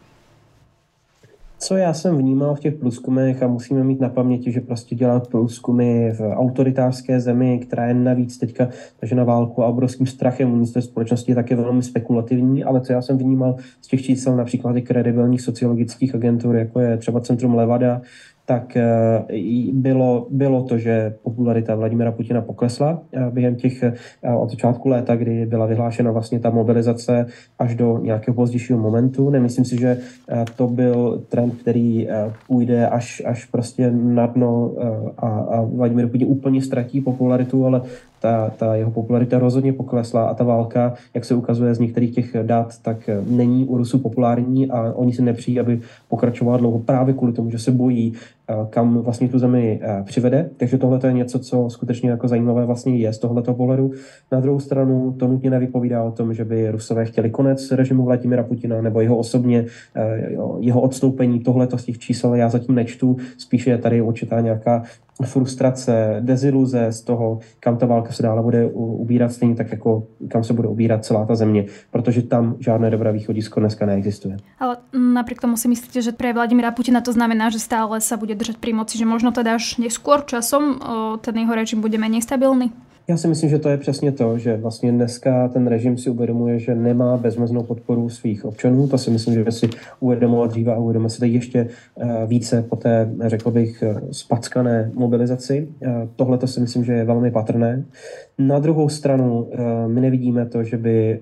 co 1.63 1.77
já 1.77 1.93
jsem 1.93 2.17
vnímal 2.17 2.55
v 2.55 2.59
těch 2.59 2.73
průzkumech 2.73 3.43
a 3.43 3.47
musíme 3.47 3.83
mít 3.83 3.99
na 3.99 4.09
paměti, 4.09 4.51
že 4.51 4.61
prostě 4.61 4.95
dělat 4.95 5.27
průzkumy 5.27 6.11
v 6.11 6.21
autoritářské 6.21 7.19
zemi, 7.19 7.59
která 7.59 7.85
je 7.85 7.93
navíc 7.93 8.37
teďka 8.37 8.69
takže 8.99 9.15
na 9.15 9.23
válku 9.23 9.63
a 9.63 9.67
obrovským 9.67 10.07
strachem 10.07 10.65
z 10.65 10.71
té 10.71 10.81
společnosti 10.81 11.35
je 11.49 11.55
velmi 11.55 11.83
spekulativní, 11.83 12.63
ale 12.63 12.81
co 12.81 12.93
já 12.93 13.01
jsem 13.01 13.17
vnímal 13.17 13.55
z 13.81 13.87
těch 13.87 14.01
čísel 14.01 14.35
například 14.35 14.77
i 14.77 14.81
kredibilních 14.81 15.41
sociologických 15.41 16.15
agentur, 16.15 16.55
jako 16.55 16.79
je 16.79 16.97
třeba 16.97 17.19
Centrum 17.19 17.55
Levada, 17.55 18.01
tak 18.45 18.77
eh, 18.77 19.23
bylo, 19.73 20.27
bylo 20.29 20.63
to, 20.63 20.77
že 20.77 21.15
popularita 21.23 21.75
Vladimira 21.75 22.11
Putina 22.11 22.41
poklesla 22.41 23.01
eh, 23.13 23.29
během 23.31 23.55
těch 23.55 23.83
eh, 23.83 23.93
od 24.35 24.49
začátku 24.49 24.89
léta, 24.89 25.15
kdy 25.15 25.45
byla 25.45 25.65
vyhlášena 25.65 26.11
vlastně 26.11 26.39
ta 26.39 26.49
mobilizace 26.49 27.25
až 27.59 27.75
do 27.75 27.99
nějakého 28.03 28.35
pozdějšího 28.35 28.79
momentu. 28.79 29.29
Nemyslím 29.29 29.65
si, 29.65 29.79
že 29.79 29.97
to 30.55 30.67
byl 30.67 31.23
trend, 31.29 31.55
který 31.55 32.07
půjde 32.47 32.87
až, 32.87 33.21
až 33.25 33.45
prostě 33.45 33.91
na 33.91 34.25
dno 34.25 34.71
a, 35.17 35.27
a 35.27 35.61
Vladimir 35.61 36.07
Putin 36.07 36.27
úplně 36.31 36.61
ztratí 36.61 37.01
popularitu, 37.01 37.65
ale 37.65 37.81
ta, 38.23 38.49
ta 38.57 38.75
jeho 38.75 38.91
popularita 38.91 39.39
rozhodně 39.39 39.73
poklesla 39.73 40.25
a 40.25 40.33
ta 40.33 40.43
válka, 40.43 40.93
jak 41.13 41.25
se 41.25 41.35
ukazuje 41.35 41.75
z 41.75 41.79
některých 41.79 42.15
těch 42.15 42.35
dat, 42.41 42.73
tak 42.81 43.09
není 43.27 43.65
u 43.65 43.77
Rusů 43.77 43.99
populární 43.99 44.71
a 44.71 44.93
oni 44.95 45.13
si 45.13 45.21
nepřijí, 45.21 45.59
aby 45.59 45.81
pokračovala 46.07 46.57
dlouho 46.57 46.79
právě 46.79 47.13
kvůli 47.13 47.33
tomu, 47.33 47.49
že 47.49 47.59
se 47.59 47.71
bojí, 47.71 48.13
eh, 48.49 48.53
kam 48.69 48.97
vlastně 48.97 49.29
tu 49.29 49.39
zemi 49.39 49.79
eh, 49.83 50.03
přivede. 50.05 50.49
Takže 50.57 50.77
tohle 50.77 50.99
je 51.03 51.13
něco, 51.13 51.39
co 51.39 51.69
skutečně 51.69 52.09
jako 52.09 52.27
zajímavé 52.27 52.65
vlastně 52.65 52.97
je 52.97 53.13
z 53.13 53.19
tohoto 53.19 53.53
pohledu. 53.53 53.91
Na 54.31 54.39
druhou 54.39 54.59
stranu 54.59 55.15
to 55.19 55.27
nutně 55.27 55.49
nevypovídá 55.49 56.03
o 56.03 56.11
tom, 56.11 56.33
že 56.33 56.45
by 56.45 56.71
Rusové 56.71 57.05
chtěli 57.05 57.29
konec 57.29 57.71
režimu 57.71 58.03
Vladimira 58.03 58.43
Putina 58.43 58.81
nebo 58.81 59.01
jeho 59.01 59.17
osobně, 59.17 59.65
eh, 59.95 60.29
jeho 60.59 60.81
odstoupení. 60.81 61.39
Tohle 61.39 61.67
z 61.75 61.83
těch 61.83 61.99
čísel 61.99 62.35
já 62.35 62.49
zatím 62.49 62.75
nečtu, 62.75 63.17
spíše 63.37 63.69
je 63.69 63.77
tady 63.77 64.01
určitá 64.01 64.41
nějaká 64.41 64.83
frustrace, 65.25 66.17
deziluze 66.19 66.91
z 66.91 67.01
toho, 67.01 67.39
kam 67.59 67.77
ta 67.77 67.85
válka 67.85 68.11
se 68.11 68.23
dále 68.23 68.41
bude 68.41 68.65
ubírat, 68.73 69.31
stejně 69.31 69.55
tak 69.55 69.71
jako 69.71 70.07
kam 70.27 70.43
se 70.43 70.53
bude 70.53 70.67
ubírat 70.67 71.05
celá 71.05 71.25
ta 71.25 71.35
země, 71.35 71.65
protože 71.91 72.21
tam 72.21 72.55
žádné 72.59 72.89
dobré 72.89 73.11
východisko 73.11 73.59
dneska 73.59 73.85
neexistuje. 73.85 74.37
Ale 74.59 74.77
napriek 74.93 75.41
tomu 75.41 75.57
si 75.57 75.67
myslíte, 75.67 76.01
že 76.01 76.11
pre 76.11 76.33
Vladimira 76.33 76.71
Putina 76.71 77.01
to 77.01 77.13
znamená, 77.13 77.49
že 77.49 77.59
stále 77.59 78.01
sa 78.01 78.17
bude 78.17 78.35
držať 78.35 78.57
pri 78.57 78.73
moci, 78.73 78.97
že 78.97 79.05
možno 79.05 79.31
teda 79.31 79.55
až 79.55 79.77
neskôr 79.77 80.25
časom 80.25 80.81
ten 81.21 81.35
jeho 81.37 81.53
režim 81.55 81.81
bude 81.81 81.97
menej 81.97 82.25
stabilný? 82.25 82.73
Já 83.07 83.17
si 83.17 83.27
myslím, 83.27 83.49
že 83.49 83.59
to 83.59 83.69
je 83.69 83.77
přesně 83.77 84.11
to, 84.11 84.37
že 84.37 84.57
vlastně 84.57 84.91
dneska 84.91 85.47
ten 85.47 85.67
režim 85.67 85.97
si 85.97 86.09
uvědomuje, 86.09 86.59
že 86.59 86.75
nemá 86.75 87.17
bezmeznou 87.17 87.63
podporu 87.63 88.09
svých 88.09 88.45
občanů. 88.45 88.87
To 88.87 88.97
si 88.97 89.11
myslím, 89.11 89.33
že 89.33 89.51
si 89.51 89.69
uvědomoval 89.99 90.47
dříve 90.47 90.73
a 90.73 90.77
uvědomuje 90.79 91.09
se 91.09 91.27
ještě 91.27 91.67
eh, 91.99 92.25
více 92.25 92.61
po 92.69 92.75
té, 92.75 93.09
řekl 93.25 93.51
bych, 93.51 93.83
eh, 93.83 94.01
spackané 94.11 94.91
mobilizaci. 94.93 95.67
Eh, 95.81 96.07
tohle 96.15 96.37
to 96.37 96.47
si 96.47 96.59
myslím, 96.59 96.83
že 96.83 96.93
je 96.93 97.05
velmi 97.05 97.31
patrné. 97.31 97.85
Na 98.37 98.59
druhou 98.59 98.89
stranu 98.89 99.49
my 99.87 100.01
nevidíme 100.01 100.45
to, 100.45 100.63
že 100.63 100.77
by 100.77 101.19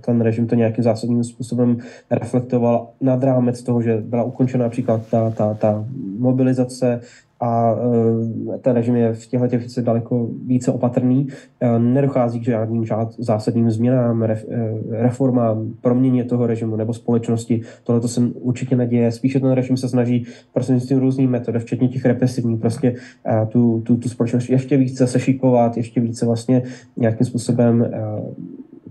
ten 0.00 0.20
režim 0.20 0.46
to 0.46 0.54
nějakým 0.54 0.84
zásadním 0.84 1.24
způsobem 1.24 1.78
reflektoval 2.10 2.88
nad 3.00 3.24
rámec 3.24 3.62
toho, 3.62 3.82
že 3.82 3.96
byla 4.00 4.22
ukončena 4.22 4.64
například 4.64 5.06
ta, 5.10 5.30
ta, 5.30 5.54
ta 5.54 5.84
mobilizace 6.18 7.00
a 7.42 7.76
e, 8.54 8.58
ten 8.58 8.76
režim 8.76 8.96
je 8.96 9.12
v 9.12 9.26
těchto 9.26 9.48
těch 9.48 9.60
věcech 9.60 9.84
daleko 9.84 10.28
více 10.46 10.72
opatrný. 10.72 11.28
E, 11.60 11.78
nedochází 11.78 12.40
k 12.40 12.44
žádným 12.44 12.84
žád, 12.84 13.14
zásadním 13.18 13.70
změnám, 13.70 14.22
e, 14.22 14.36
reformám, 14.90 15.74
proměně 15.80 16.24
toho 16.24 16.46
režimu 16.46 16.76
nebo 16.76 16.94
společnosti. 16.94 17.60
Tohle 17.84 18.00
to 18.00 18.08
se 18.08 18.20
určitě 18.20 18.76
neděje. 18.76 19.12
Spíše 19.12 19.40
ten 19.40 19.50
režim 19.50 19.76
se 19.76 19.88
snaží 19.88 20.26
prostřednictvím 20.52 20.98
různých 20.98 21.28
metod, 21.28 21.56
včetně 21.56 21.88
těch 21.88 22.04
represivních, 22.04 22.60
prostě 22.60 22.94
tu, 23.48 23.80
tu, 23.80 23.96
tu 23.96 24.08
společnost 24.08 24.48
ještě 24.48 24.76
více 24.76 25.06
sešikovat, 25.06 25.76
ještě 25.76 26.00
více 26.00 26.26
vlastně 26.26 26.62
nějakým 26.96 27.26
způsobem 27.26 27.90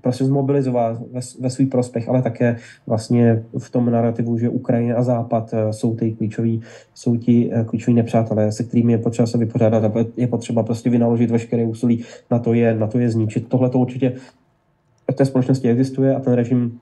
prostě 0.02 0.26
zmobilizoval 0.26 0.98
ve, 1.12 1.20
ve 1.40 1.50
svůj 1.50 1.66
prospěch, 1.66 2.10
ale 2.10 2.22
také 2.22 2.58
vlastně 2.88 3.44
v 3.58 3.70
tom 3.70 3.92
narrativu, 3.92 4.38
že 4.38 4.50
Ukrajina 4.50 4.96
a 4.98 5.04
Západ 5.04 5.54
eh, 5.54 5.74
jsou 5.74 5.96
ty 5.96 6.12
klíčoví, 6.12 6.62
jsou 6.94 7.16
ti 7.16 7.50
eh, 7.54 7.64
klíčoví 7.64 7.96
nepřátelé, 7.96 8.52
se 8.52 8.64
kterými 8.64 8.92
je 8.92 8.98
potřeba 8.98 9.26
se 9.26 9.38
vypořádat 9.38 9.84
a 9.84 9.92
je 10.18 10.28
potřeba 10.28 10.64
prostě 10.64 10.90
vynaložit 10.90 11.32
veškeré 11.32 11.66
úsilí 11.66 12.04
na 12.32 12.40
to 12.40 12.54
je, 12.54 12.76
na 12.76 12.88
to 12.88 13.00
je 13.00 13.10
zničit. 13.10 13.48
Tohle 13.48 13.70
to 13.70 13.80
určitě 13.80 14.14
v 15.12 15.16
té 15.16 15.26
společnosti 15.26 15.70
existuje 15.70 16.16
a 16.16 16.20
ten 16.20 16.34
režim 16.34 16.80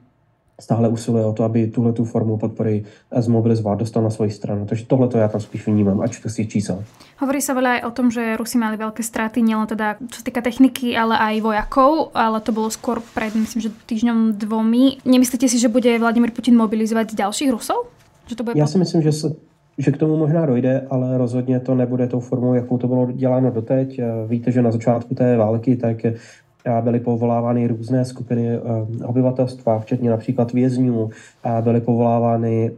stále 0.60 0.89
usiluje 0.89 1.26
o 1.26 1.34
to, 1.34 1.43
aby 1.43 1.67
tuhle 1.67 1.93
tu 1.93 2.06
formu 2.06 2.38
podpory 2.38 2.84
zmobilizoval, 3.12 3.76
dostal 3.76 4.04
na 4.04 4.10
svoji 4.10 4.32
stranu. 4.32 4.65
Takže 4.65 4.86
tohle 4.86 5.08
to 5.08 5.17
já 5.17 5.28
tam 5.28 5.41
spíš 5.41 5.67
vnímám, 5.67 6.02
ať 6.02 6.22
to 6.24 6.30
si 6.30 6.48
čísel. 6.48 6.84
Hovorí 7.19 7.41
sa 7.41 7.56
veľa 7.56 7.80
aj 7.80 7.82
o 7.88 7.91
tom, 7.91 8.12
že 8.12 8.38
Rusi 8.38 8.58
mali 8.60 8.78
veľké 8.80 9.04
straty, 9.04 9.43
nielen 9.43 9.67
teda 9.67 10.00
čo 10.12 10.19
sa 10.19 10.26
týka 10.28 10.41
techniky, 10.43 10.95
ale 10.95 11.15
aj 11.19 11.41
vojakov, 11.41 12.12
ale 12.15 12.39
to 12.43 12.52
bolo 12.52 12.72
skôr 12.72 13.04
pred, 13.15 13.36
myslím, 13.36 13.60
že 13.60 13.69
týždňom 13.88 14.39
dvomi. 14.39 15.04
Nemyslíte 15.04 15.48
si, 15.48 15.60
že 15.60 15.72
bude 15.72 16.00
Vladimír 16.00 16.32
Putin 16.32 16.56
mobilizovat 16.56 17.15
ďalších 17.15 17.52
Rusov? 17.52 17.91
Že 18.28 18.36
to 18.36 18.43
bude 18.43 18.60
Já 18.60 18.67
si 18.67 18.78
myslím, 18.78 19.02
že 19.02 19.12
se 19.12 19.28
že 19.80 19.91
k 19.91 19.98
tomu 19.98 20.17
možná 20.17 20.45
dojde, 20.45 20.88
ale 20.89 21.17
rozhodně 21.17 21.60
to 21.60 21.76
nebude 21.76 22.08
tou 22.08 22.19
formou, 22.19 22.54
jakou 22.54 22.78
to 22.78 22.88
bylo 22.88 23.12
děláno 23.12 23.52
doteď. 23.52 24.02
Víte, 24.28 24.52
že 24.52 24.62
na 24.62 24.72
začátku 24.72 25.15
té 25.15 25.38
války 25.38 25.76
tak 25.76 25.98
byly 26.82 27.00
povolávány 27.00 27.67
různé 27.67 28.06
skupiny 28.06 28.60
obyvatelstva, 29.06 29.80
včetně 29.80 30.10
například 30.10 30.54
vězňů, 30.54 31.10
byly 31.62 31.82
povolávány, 31.82 32.72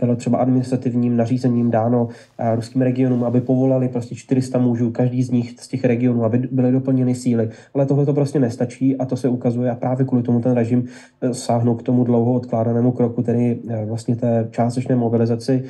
bylo 0.00 0.16
třeba 0.16 0.38
administrativním 0.38 1.16
nařízením 1.16 1.70
dáno 1.70 2.08
ruským 2.54 2.82
regionům, 2.82 3.24
aby 3.24 3.40
povolali 3.40 3.88
prostě 3.88 4.14
400 4.14 4.58
mužů, 4.58 4.90
každý 4.90 5.22
z 5.22 5.30
nich 5.30 5.60
z 5.60 5.68
těch 5.68 5.84
regionů, 5.84 6.24
aby 6.24 6.48
byly 6.52 6.72
doplněny 6.72 7.14
síly. 7.14 7.50
Ale 7.74 7.86
tohle 7.86 8.06
to 8.06 8.14
prostě 8.14 8.40
nestačí 8.40 8.96
a 8.96 9.04
to 9.04 9.16
se 9.16 9.28
ukazuje 9.28 9.70
a 9.70 9.74
právě 9.74 10.06
kvůli 10.06 10.22
tomu 10.22 10.40
ten 10.40 10.52
režim 10.52 10.84
sáhnul 11.32 11.74
k 11.74 11.82
tomu 11.82 12.04
dlouho 12.04 12.32
odkládanému 12.32 12.92
kroku, 12.92 13.22
tedy 13.22 13.58
vlastně 13.84 14.16
té 14.16 14.48
částečné 14.50 14.96
mobilizaci, 14.96 15.62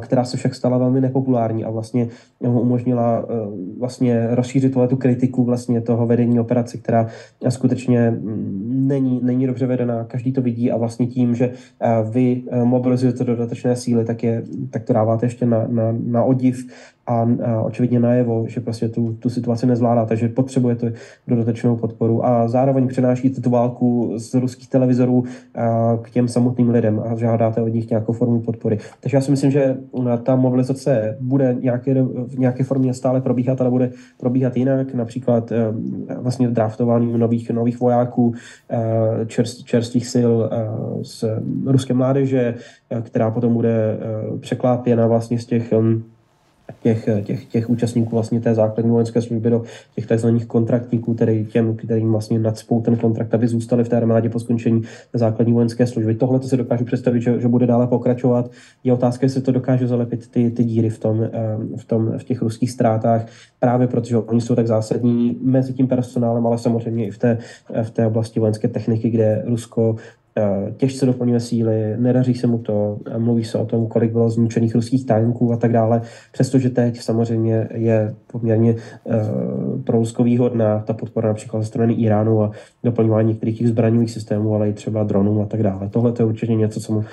která 0.00 0.24
se 0.24 0.36
však 0.36 0.54
stala 0.54 0.78
velmi 0.78 1.00
nepopulární 1.00 1.64
a 1.64 1.70
vlastně 1.70 2.08
umožnila 2.40 3.24
vlastně 3.78 4.28
rozšířit 4.30 4.76
tu 4.88 4.96
kritiku 4.96 5.44
vlastně 5.44 5.80
toho 5.80 6.06
vedení 6.06 6.40
operace, 6.40 6.78
která 6.86 7.06
skutečně 7.48 8.10
mm, 8.10 8.86
není, 8.88 9.20
není 9.22 9.46
dobře 9.46 9.66
vedená, 9.66 10.04
každý 10.04 10.32
to 10.32 10.42
vidí 10.42 10.70
a 10.70 10.76
vlastně 10.76 11.06
tím, 11.06 11.34
že 11.34 11.52
vy 12.10 12.42
mobilizujete 12.64 13.24
dodatečné 13.24 13.76
síly, 13.76 14.04
tak, 14.04 14.22
je, 14.22 14.42
tak 14.70 14.84
to 14.84 14.92
dáváte 14.92 15.26
ještě 15.26 15.46
na, 15.46 15.66
na, 15.66 15.94
na 16.06 16.24
odiv 16.24 16.66
a, 17.06 17.28
a 17.44 17.62
očividně 17.62 18.00
najevo, 18.00 18.44
že 18.48 18.60
prostě 18.60 18.88
tu, 18.88 19.12
tu 19.12 19.30
situaci 19.30 19.66
nezvládá, 19.66 20.06
takže 20.06 20.28
potřebujete 20.28 20.92
dodatečnou 21.28 21.76
podporu 21.76 22.26
a 22.26 22.48
zároveň 22.48 22.88
přenášíte 22.88 23.40
tu 23.40 23.50
válku 23.50 24.12
z 24.16 24.34
ruských 24.34 24.68
televizorů 24.68 25.24
k 26.02 26.10
těm 26.10 26.28
samotným 26.28 26.70
lidem 26.70 27.02
a 27.06 27.16
žádáte 27.16 27.62
od 27.62 27.68
nich 27.68 27.90
nějakou 27.90 28.12
formu 28.12 28.40
podpory. 28.40 28.78
Takže 29.00 29.16
já 29.16 29.20
si 29.20 29.30
myslím, 29.30 29.50
že 29.50 29.76
ta 30.22 30.36
mobilizace 30.36 31.16
bude 31.20 31.56
nějaké, 31.60 32.02
v 32.02 32.38
nějaké 32.38 32.64
formě 32.64 32.94
stále 32.94 33.20
probíhat, 33.20 33.60
ale 33.60 33.70
bude 33.70 33.90
probíhat 34.20 34.56
jinak, 34.56 34.94
například 34.94 35.52
e, 35.52 35.56
vlastně 36.16 36.48
draftováním 36.48 37.18
nových, 37.18 37.50
nových 37.50 37.80
vojáků, 37.80 38.34
e, 38.70 39.26
čerst, 39.26 39.64
čerstvých 39.64 40.06
sil 40.14 40.32
e, 40.42 40.48
z 41.04 41.24
ruské 41.66 41.94
mládeže, 41.94 42.54
která 43.02 43.30
potom 43.30 43.54
bude 43.54 43.98
překlápěna 44.40 45.06
vlastně 45.06 45.38
z 45.38 45.46
těch 45.46 45.72
těch, 46.86 47.08
těch, 47.24 47.44
těch 47.44 47.70
účastníků 47.70 48.10
vlastně 48.10 48.40
té 48.40 48.54
základní 48.54 48.90
vojenské 48.90 49.22
služby 49.22 49.50
do 49.50 49.62
těch 49.94 50.06
tzv. 50.06 50.28
kontraktníků, 50.46 51.14
tedy 51.14 51.44
těm, 51.44 51.76
kterým 51.76 52.12
vlastně 52.12 52.38
nadspou 52.38 52.80
ten 52.80 52.96
kontrakt, 52.96 53.34
aby 53.34 53.48
zůstali 53.48 53.84
v 53.84 53.88
té 53.88 53.96
armádě 53.96 54.28
po 54.28 54.40
skončení 54.40 54.82
základní 55.12 55.52
vojenské 55.52 55.86
služby. 55.86 56.14
Tohle 56.14 56.40
to 56.40 56.48
se 56.48 56.56
dokážu 56.56 56.84
představit, 56.84 57.22
že, 57.22 57.40
že 57.40 57.48
bude 57.48 57.66
dále 57.66 57.86
pokračovat. 57.86 58.50
Je 58.84 58.92
otázka, 58.92 59.26
jestli 59.26 59.42
to 59.42 59.52
dokáže 59.52 59.86
zalepit 59.86 60.28
ty, 60.30 60.50
ty 60.50 60.64
díry 60.64 60.90
v, 60.90 60.98
tom, 60.98 61.22
eh, 61.22 61.30
v, 61.76 61.84
tom, 61.84 62.18
v 62.18 62.24
těch 62.24 62.42
ruských 62.42 62.70
ztrátách, 62.70 63.26
právě 63.60 63.86
protože 63.86 64.16
oni 64.16 64.40
jsou 64.40 64.54
tak 64.54 64.66
zásadní 64.66 65.38
mezi 65.42 65.72
tím 65.72 65.88
personálem, 65.88 66.46
ale 66.46 66.58
samozřejmě 66.58 67.06
i 67.06 67.10
v 67.10 67.18
té, 67.18 67.38
v 67.82 67.90
té 67.90 68.06
oblasti 68.06 68.40
vojenské 68.40 68.68
techniky, 68.68 69.10
kde 69.10 69.42
Rusko 69.46 69.96
Eh, 69.96 70.25
těžce 70.76 71.06
doplňuje 71.06 71.40
síly, 71.40 71.94
nedaří 71.96 72.34
se 72.34 72.46
mu 72.46 72.58
to, 72.58 72.98
mluví 73.18 73.44
se 73.44 73.58
o 73.58 73.66
tom, 73.66 73.86
kolik 73.86 74.12
bylo 74.12 74.30
zničených 74.30 74.74
ruských 74.74 75.06
tanků 75.06 75.52
a 75.52 75.56
tak 75.56 75.72
dále, 75.72 76.02
přestože 76.32 76.70
teď 76.70 77.00
samozřejmě 77.00 77.68
je 77.74 78.14
poměrně 78.26 78.74
uh, 79.04 79.82
pro 79.84 79.98
Rusko 79.98 80.24
výhodná 80.24 80.78
ta 80.78 80.92
podpora 80.92 81.28
například 81.28 81.60
ze 81.60 81.66
strany 81.66 81.94
Iránu 81.94 82.42
a 82.42 82.50
doplňování 82.84 83.28
některých 83.28 83.58
těch 83.58 83.68
zbraňových 83.68 84.10
systémů, 84.10 84.54
ale 84.54 84.68
i 84.68 84.72
třeba 84.72 85.04
dronů 85.04 85.42
a 85.42 85.46
tak 85.46 85.62
dále. 85.62 85.88
Tohle 85.88 86.12
to 86.12 86.22
je 86.22 86.26
určitě 86.26 86.54
něco, 86.54 86.80
co 86.80 86.92
mu 86.92 86.98
uh, 86.98 87.04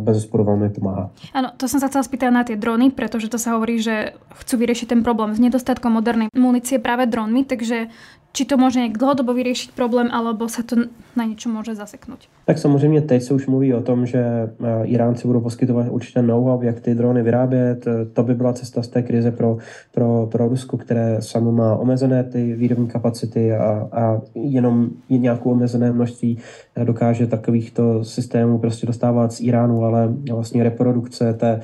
bez 0.00 0.16
zesporu 0.16 0.44
velmi 0.44 0.70
pomáhá. 0.70 1.10
Ano, 1.34 1.50
to 1.56 1.68
jsem 1.68 1.80
se 1.80 1.88
chcela 1.88 2.30
na 2.30 2.44
ty 2.44 2.56
drony, 2.56 2.90
protože 2.90 3.28
to 3.28 3.38
se 3.38 3.50
hovorí, 3.50 3.82
že 3.82 4.12
chcú 4.34 4.56
vyriešiť 4.56 4.88
ten 4.88 5.00
problém 5.02 5.34
s 5.34 5.40
nedostatkom 5.40 5.92
modernej 5.92 6.28
munície 6.36 6.78
práve 6.78 7.06
dronmi, 7.06 7.44
takže 7.44 7.86
či 8.32 8.44
to 8.44 8.56
může 8.56 8.78
nějak 8.78 8.98
dlouhodobě 8.98 9.34
vyřešit 9.34 9.70
problém, 9.74 10.08
alebo 10.12 10.48
se 10.48 10.62
to 10.62 10.76
na 11.16 11.24
něco 11.24 11.48
může 11.48 11.74
zaseknout? 11.74 12.18
Tak 12.46 12.58
samozřejmě 12.58 13.00
teď 13.00 13.22
se 13.22 13.34
už 13.34 13.46
mluví 13.46 13.74
o 13.74 13.82
tom, 13.82 14.06
že 14.06 14.18
eh, 14.20 14.84
Iránci 14.84 15.26
budou 15.26 15.40
poskytovat 15.40 15.86
určitě 15.90 16.22
know-how, 16.22 16.62
jak 16.62 16.80
ty 16.80 16.94
drony 16.94 17.22
vyrábět. 17.22 17.86
Eh, 17.86 18.04
to 18.04 18.22
by 18.22 18.34
byla 18.34 18.52
cesta 18.52 18.82
z 18.82 18.88
té 18.88 19.02
krize 19.02 19.30
pro, 19.30 19.58
pro, 19.92 20.28
pro 20.32 20.48
Rusko, 20.48 20.76
které 20.76 21.22
samo 21.22 21.52
má 21.52 21.76
omezené 21.76 22.24
ty 22.24 22.54
výrobní 22.54 22.88
kapacity 22.88 23.52
a, 23.52 23.88
a 23.92 24.20
jenom 24.34 24.90
nějakou 25.08 25.50
omezené 25.50 25.92
množství 25.92 26.38
eh, 26.76 26.84
dokáže 26.84 27.26
takovýchto 27.26 28.04
systémů 28.04 28.58
prostě 28.58 28.86
dostávat 28.86 29.32
z 29.32 29.40
Iránu, 29.40 29.84
ale 29.84 30.08
vlastně 30.32 30.64
reprodukce 30.64 31.34
té 31.34 31.60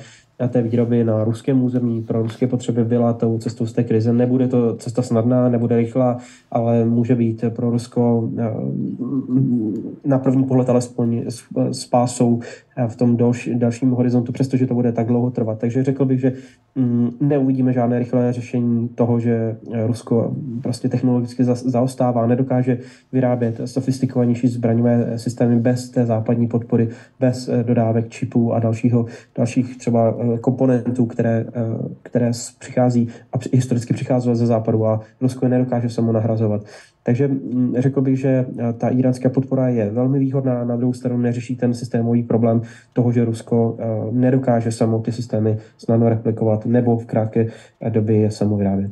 té 0.47 0.61
výroby 0.61 1.03
na 1.03 1.23
ruském 1.23 1.63
území 1.63 2.01
pro 2.01 2.21
ruské 2.21 2.47
potřeby 2.47 2.83
byla 2.83 3.13
tou 3.13 3.37
cestou 3.37 3.65
z 3.65 3.73
té 3.73 3.83
krize. 3.83 4.13
Nebude 4.13 4.47
to 4.47 4.75
cesta 4.75 5.01
snadná, 5.01 5.49
nebude 5.49 5.77
rychlá, 5.77 6.17
ale 6.51 6.85
může 6.85 7.15
být 7.15 7.43
pro 7.49 7.69
Rusko 7.69 8.29
eh, 8.37 8.43
na 10.05 10.19
první 10.19 10.43
pohled 10.43 10.69
alespoň 10.69 11.25
spásou 11.71 12.39
v 12.87 12.95
tom 12.95 13.17
další, 13.17 13.55
dalším 13.55 13.91
horizontu, 13.91 14.31
přestože 14.31 14.67
to 14.67 14.73
bude 14.73 14.91
tak 14.91 15.07
dlouho 15.07 15.31
trvat. 15.31 15.59
Takže 15.59 15.83
řekl 15.83 16.05
bych, 16.05 16.19
že 16.19 16.33
mm, 16.75 17.09
neuvidíme 17.21 17.73
žádné 17.73 17.99
rychlé 17.99 18.33
řešení 18.33 18.89
toho, 18.89 19.19
že 19.19 19.57
Rusko 19.85 20.35
prostě 20.61 20.89
technologicky 20.89 21.43
zaostává, 21.43 22.27
nedokáže 22.27 22.77
vyrábět 23.11 23.61
sofistikovanější 23.65 24.47
zbraňové 24.47 25.17
systémy 25.17 25.59
bez 25.59 25.89
té 25.89 26.05
západní 26.05 26.47
podpory, 26.47 26.89
bez 27.19 27.49
eh, 27.49 27.63
dodávek 27.63 28.09
čipů 28.09 28.53
a 28.53 28.59
dalšího, 28.59 29.05
dalších 29.37 29.77
třeba 29.77 30.15
eh, 30.19 30.37
komponentů, 30.37 31.05
které, 31.05 31.45
eh, 31.47 31.61
které 32.03 32.31
přichází 32.59 33.07
a 33.33 33.37
historicky 33.53 33.93
přicházely 33.93 34.35
ze 34.35 34.45
západu 34.45 34.85
a 34.85 35.01
Rusko 35.21 35.45
je 35.45 35.49
nedokáže 35.49 35.89
samo 35.89 36.11
nahrazovat. 36.11 36.61
Takže 37.07 37.27
mm, 37.27 37.73
řekl 37.77 38.01
bych, 38.01 38.19
že 38.19 38.29
eh, 38.29 38.73
ta 38.73 38.89
iránská 38.89 39.29
podpora 39.29 39.67
je 39.67 39.89
velmi 39.89 40.19
výhodná, 40.19 40.63
na 40.63 40.75
druhou 40.75 40.93
stranu 40.93 41.17
neřeší 41.17 41.55
ten 41.55 41.73
systémový 41.73 42.23
problém 42.23 42.61
toho, 42.93 43.11
že 43.11 43.25
Rusko 43.25 43.77
eh, 43.79 43.85
nedokáže 44.11 44.71
samo 44.71 44.99
ty 44.99 45.11
systémy 45.11 45.57
snadno 45.77 46.09
replikovat 46.09 46.65
nebo 46.65 46.97
v 46.97 47.05
krátké 47.05 47.47
eh, 47.81 47.89
době 47.89 48.17
je 48.17 48.31
samo 48.31 48.57
vyrábět. 48.57 48.91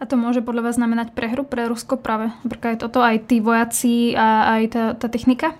A 0.00 0.06
to 0.06 0.16
může 0.16 0.40
podle 0.40 0.62
vás 0.62 0.74
znamenat 0.74 1.10
prehru 1.10 1.44
pro 1.44 1.68
Rusko 1.68 1.96
právě? 1.96 2.30
Protože 2.48 2.76
toto 2.76 3.02
aj 3.02 3.18
ty 3.18 3.40
vojaci 3.40 4.16
a 4.16 4.42
aj 4.42 4.68
ta, 4.68 4.94
ta 4.94 5.08
technika? 5.08 5.54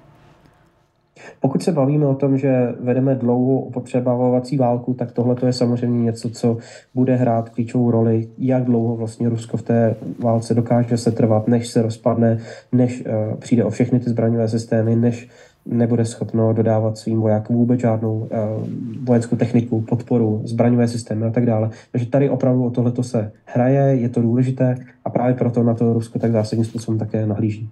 Pokud 1.40 1.62
se 1.62 1.72
bavíme 1.72 2.06
o 2.06 2.14
tom, 2.14 2.38
že 2.38 2.74
vedeme 2.80 3.14
dlouhou 3.14 3.58
opotřebávací 3.58 4.56
válku, 4.56 4.94
tak 4.94 5.12
tohle 5.12 5.36
je 5.46 5.52
samozřejmě 5.52 6.02
něco, 6.02 6.30
co 6.30 6.56
bude 6.94 7.16
hrát 7.16 7.48
klíčovou 7.48 7.90
roli, 7.90 8.28
jak 8.38 8.64
dlouho 8.64 8.96
vlastně 8.96 9.28
Rusko 9.28 9.56
v 9.56 9.62
té 9.62 9.96
válce 10.18 10.54
dokáže 10.54 10.96
se 10.96 11.10
trvat, 11.10 11.48
než 11.48 11.68
se 11.68 11.82
rozpadne, 11.82 12.38
než 12.72 13.04
uh, 13.06 13.36
přijde 13.38 13.64
o 13.64 13.70
všechny 13.70 14.00
ty 14.00 14.10
zbraňové 14.10 14.48
systémy, 14.48 14.96
než 14.96 15.28
nebude 15.66 16.04
schopno 16.04 16.52
dodávat 16.52 16.98
svým 16.98 17.20
vojákům 17.20 17.56
vůbec 17.56 17.80
žádnou 17.80 18.18
uh, 18.18 18.28
vojenskou 19.04 19.36
techniku, 19.36 19.80
podporu, 19.80 20.42
zbraňové 20.44 20.88
systémy 20.88 21.26
a 21.26 21.30
tak 21.30 21.46
dále. 21.46 21.70
Takže 21.92 22.06
tady 22.06 22.30
opravdu 22.30 22.64
o 22.64 22.70
tohleto 22.70 23.02
se 23.02 23.32
hraje, 23.44 23.82
je 23.82 24.08
to 24.08 24.22
důležité 24.22 24.74
a 25.04 25.10
právě 25.10 25.34
proto 25.34 25.62
na 25.62 25.74
to 25.74 25.92
Rusko 25.92 26.18
tak 26.18 26.32
zásadním 26.32 26.64
způsobem 26.64 26.98
také 26.98 27.26
nahlíží. 27.26 27.68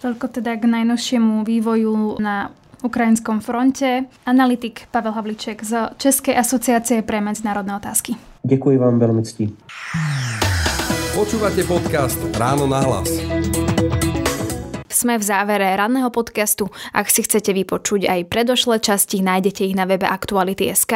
Toľko 0.00 0.32
teda 0.32 0.56
k 0.56 0.64
najnovšiemu 0.64 1.44
vývoju 1.44 2.16
na 2.24 2.48
ukrajinskom 2.82 3.40
fronte. 3.40 4.04
Analytik 4.26 4.88
Pavel 4.90 5.12
Havliček 5.12 5.62
z 5.64 5.94
Českej 5.96 6.36
asociácie 6.36 7.02
pre 7.02 7.20
medzinárodné 7.20 7.76
otázky. 7.76 8.16
Děkuji 8.44 8.78
vám 8.78 8.98
veľmi 8.98 9.22
ctí. 9.22 9.52
Počúvate 11.12 11.66
podcast 11.68 12.16
Ráno 12.38 12.64
na 12.64 12.80
hlas. 12.80 13.10
Sme 14.90 15.16
v 15.16 15.24
závere 15.24 15.64
ranného 15.76 16.12
podcastu. 16.12 16.68
Ak 16.92 17.08
si 17.08 17.24
chcete 17.24 17.56
vypočuť 17.56 18.04
aj 18.04 18.28
predošlé 18.28 18.84
časti, 18.84 19.24
nájdete 19.24 19.64
ich 19.64 19.78
na 19.78 19.88
webe 19.88 20.04
Aktuality.sk 20.04 20.92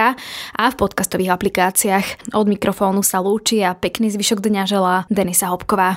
a 0.55 0.65
v 0.69 0.75
podcastových 0.77 1.33
aplikáciách. 1.33 2.37
Od 2.37 2.45
mikrofónu 2.45 3.01
sa 3.01 3.25
lúči 3.25 3.65
a 3.65 3.73
pekný 3.73 4.13
zvyšok 4.13 4.45
dňa 4.45 4.63
želá 4.69 4.95
Denisa 5.09 5.49
Hopková. 5.49 5.97